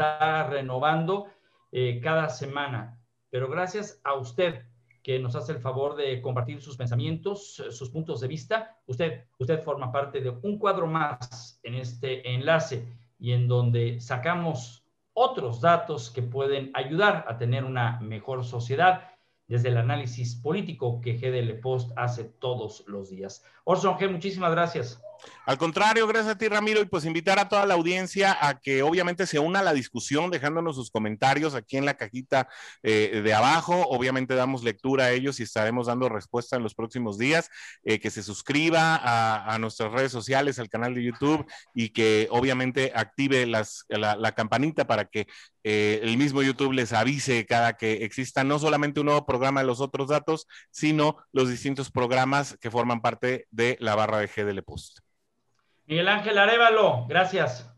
está 0.02 0.48
renovando 0.48 1.28
eh, 1.72 2.00
cada 2.04 2.30
semana, 2.30 3.00
pero 3.30 3.50
gracias 3.50 4.02
a 4.04 4.16
usted 4.16 4.66
que 5.04 5.20
nos 5.20 5.36
hace 5.36 5.54
el 5.54 5.60
favor 5.60 5.96
de 5.96 6.22
compartir 6.22 6.62
sus 6.62 6.78
pensamientos, 6.78 7.56
sus 7.70 7.90
puntos 7.90 8.20
de 8.22 8.28
vista. 8.28 8.78
Usted, 8.86 9.26
usted 9.40 9.62
forma 9.64 9.92
parte 9.92 10.22
de 10.22 10.30
un 10.30 10.60
cuadro 10.60 10.86
más 10.86 11.60
en 11.64 11.76
este 11.76 12.30
enlace 12.34 12.86
y 13.18 13.32
en 13.32 13.48
donde 13.48 14.00
sacamos 14.00 14.86
otros 15.14 15.60
datos 15.62 16.10
que 16.10 16.22
pueden 16.22 16.72
ayudar 16.74 17.26
a 17.28 17.38
tener 17.38 17.64
una 17.64 18.00
mejor 18.00 18.44
sociedad 18.44 19.10
desde 19.48 19.70
el 19.70 19.78
análisis 19.78 20.36
político 20.36 21.02
que 21.02 21.18
GDL 21.18 21.60
Post 21.60 21.92
hace 21.96 22.26
todos 22.26 22.84
los 22.88 23.10
días. 23.10 23.44
Orson 23.64 23.98
G, 23.98 24.10
muchísimas 24.10 24.52
gracias. 24.52 25.02
Al 25.46 25.58
contrario, 25.58 26.08
gracias 26.08 26.36
a 26.36 26.38
ti, 26.38 26.48
Ramiro, 26.48 26.82
y 26.82 26.86
pues 26.86 27.06
invitar 27.06 27.40
a 27.40 27.50
toda 27.50 27.66
la 27.66 27.74
audiencia 27.74 28.38
a 28.40 28.60
que 28.60 28.84
obviamente 28.84 29.26
se 29.26 29.40
una 29.40 29.60
a 29.60 29.64
la 29.64 29.74
discusión, 29.74 30.32
dejándonos 30.32 30.76
sus 30.76 30.92
comentarios 30.92 31.56
aquí 31.56 31.78
en 31.78 31.86
la 31.86 31.96
cajita 31.96 32.48
eh, 32.84 33.22
de 33.24 33.34
abajo. 33.34 33.88
Obviamente 33.90 34.36
damos 34.36 34.64
lectura 34.64 35.06
a 35.06 35.12
ellos 35.12 35.40
y 35.40 35.44
estaremos 35.44 35.88
dando 35.88 36.10
respuesta 36.10 36.56
en 36.56 36.64
los 36.64 36.76
próximos 36.76 37.18
días. 37.18 37.50
Eh, 37.84 38.00
que 38.00 38.10
se 38.12 38.24
suscriba 38.24 39.00
a, 39.02 39.58
nuestras 39.60 39.92
redes 39.92 40.12
sociales, 40.12 40.60
al 40.60 40.70
canal 40.70 40.94
de 40.96 41.04
YouTube 41.04 41.46
y 41.74 41.90
que 41.90 42.28
obviamente 42.32 42.92
active 42.96 43.46
la, 43.46 44.32
campanita 44.36 44.88
para 44.88 45.06
que 45.06 45.28
eh, 45.64 46.00
el 46.04 46.18
mismo 46.18 46.42
YouTube 46.42 46.74
les 46.74 46.94
avise 46.94 47.46
cada 47.46 47.74
que 47.78 48.06
exista 48.06 48.44
no 48.44 48.60
solamente 48.60 49.00
un 49.00 49.08
nuevo 49.08 49.26
programa 49.26 49.62
de 49.62 49.68
los 49.68 49.82
otros 49.82 50.10
datos, 50.10 50.48
sino 50.72 51.18
los 51.32 51.50
distintos 51.50 51.92
programas 51.92 52.58
que 52.60 52.72
forman 52.72 53.02
parte 53.02 53.48
de 53.52 53.78
la 53.80 53.96
barra 53.96 54.20
de 54.20 54.28
GDL 54.28 54.64
Post. 54.64 55.00
Miguel 55.92 56.08
Ángel 56.08 56.38
Arevalo, 56.38 57.06
gracias. 57.10 57.70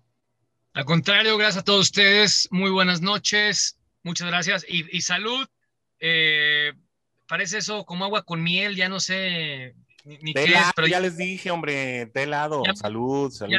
Al 0.75 0.85
contrario, 0.85 1.35
gracias 1.35 1.63
a 1.63 1.65
todos 1.65 1.87
ustedes. 1.87 2.47
Muy 2.51 2.69
buenas 2.69 3.01
noches. 3.01 3.79
Muchas 4.03 4.27
gracias. 4.27 4.63
Y, 4.69 5.01
salud. 5.01 5.47
Eh, 5.99 6.73
parece 7.27 7.57
eso 7.57 7.85
como 7.85 8.05
agua 8.05 8.21
con 8.21 8.43
miel, 8.43 8.75
ya 8.75 8.87
no 8.87 8.99
sé 8.99 9.73
ni, 10.03 10.31
qué 10.31 10.43
es, 10.43 10.71
pero 10.75 10.85
ya, 10.85 10.99
les 10.99 11.17
dije, 11.17 11.49
hombre, 11.49 12.05
de 12.05 12.27
lado. 12.27 12.61
salud, 12.75 13.31
salud. 13.31 13.57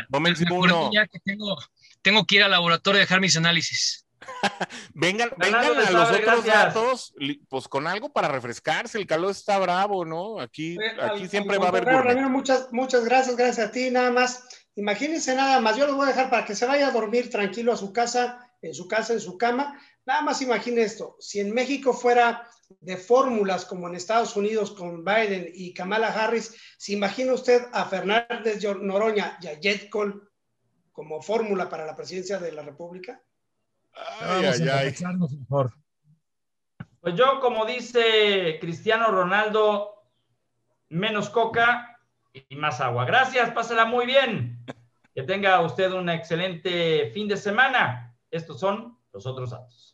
uno. 0.52 0.88
Ya 0.92 1.08
que 1.08 1.18
tengo, 1.18 1.58
tengo 2.00 2.24
que 2.24 2.36
ir 2.36 2.44
al 2.44 2.52
laboratorio 2.52 2.98
a 2.98 3.00
dejar 3.00 3.20
mis 3.20 3.36
análisis. 3.36 4.03
vengan, 4.94 5.30
vengan 5.37 5.64
a 5.64 5.90
los 5.90 6.10
otros 6.10 6.44
datos, 6.44 7.14
pues 7.48 7.68
con 7.68 7.87
algo 7.87 8.12
para 8.12 8.28
refrescarse. 8.28 8.98
El 8.98 9.06
calor 9.06 9.30
está 9.30 9.58
bravo, 9.58 10.04
¿no? 10.04 10.40
Aquí, 10.40 10.76
aquí 11.00 11.28
siempre 11.28 11.58
va 11.58 11.66
a 11.66 11.68
haber. 11.68 12.16
muchas, 12.28 12.72
muchas 12.72 13.04
gracias, 13.04 13.37
gracias 13.37 13.68
a 13.68 13.70
ti. 13.70 13.90
Nada 13.90 14.10
más, 14.10 14.44
imagínense 14.74 15.34
nada 15.34 15.60
más. 15.60 15.76
Yo 15.76 15.87
lo 15.87 15.96
voy 15.96 16.06
a 16.06 16.10
dejar 16.10 16.30
para 16.30 16.44
que 16.44 16.54
se 16.54 16.66
vaya 16.66 16.88
a 16.88 16.92
dormir 16.92 17.30
tranquilo 17.30 17.72
a 17.72 17.76
su 17.76 17.92
casa, 17.92 18.50
en 18.62 18.74
su 18.74 18.88
casa, 18.88 19.12
en 19.12 19.20
su 19.20 19.38
cama. 19.38 19.80
Nada 20.06 20.22
más 20.22 20.42
imagine 20.42 20.82
esto: 20.82 21.16
si 21.18 21.40
en 21.40 21.52
México 21.52 21.92
fuera 21.92 22.48
de 22.80 22.96
fórmulas 22.96 23.64
como 23.64 23.88
en 23.88 23.94
Estados 23.94 24.37
Unidos 24.37 24.72
con 24.72 25.04
Biden 25.04 25.50
y 25.54 25.74
Kamala 25.74 26.08
Harris, 26.08 26.54
¿se 26.78 26.92
imagina 26.92 27.32
usted 27.32 27.62
a 27.72 27.84
Fernández 27.84 28.62
Noroña 28.80 29.38
y 29.40 29.46
a 29.48 29.60
Jet 29.60 29.88
Cole 29.90 30.14
como 30.92 31.20
fórmula 31.20 31.68
para 31.68 31.87
la 31.87 31.96
presidencia 31.96 32.38
de 32.38 32.52
la 32.52 32.62
República? 32.62 33.20
Pues 37.00 37.14
yo, 37.16 37.40
como 37.40 37.66
dice 37.66 38.59
Cristiano 38.61 39.09
Ronaldo, 39.09 39.94
menos 40.88 41.28
coca 41.28 42.00
y 42.33 42.57
más 42.57 42.80
agua. 42.80 43.04
Gracias, 43.04 43.50
pásala 43.50 43.85
muy 43.85 44.07
bien. 44.07 44.64
Que 45.14 45.22
tenga 45.22 45.61
usted 45.61 45.92
un 45.92 46.09
excelente 46.09 47.11
fin 47.12 47.28
de 47.28 47.37
semana. 47.37 48.16
Estos 48.30 48.59
son 48.59 48.98
los 49.12 49.26
otros 49.26 49.50
datos. 49.50 49.93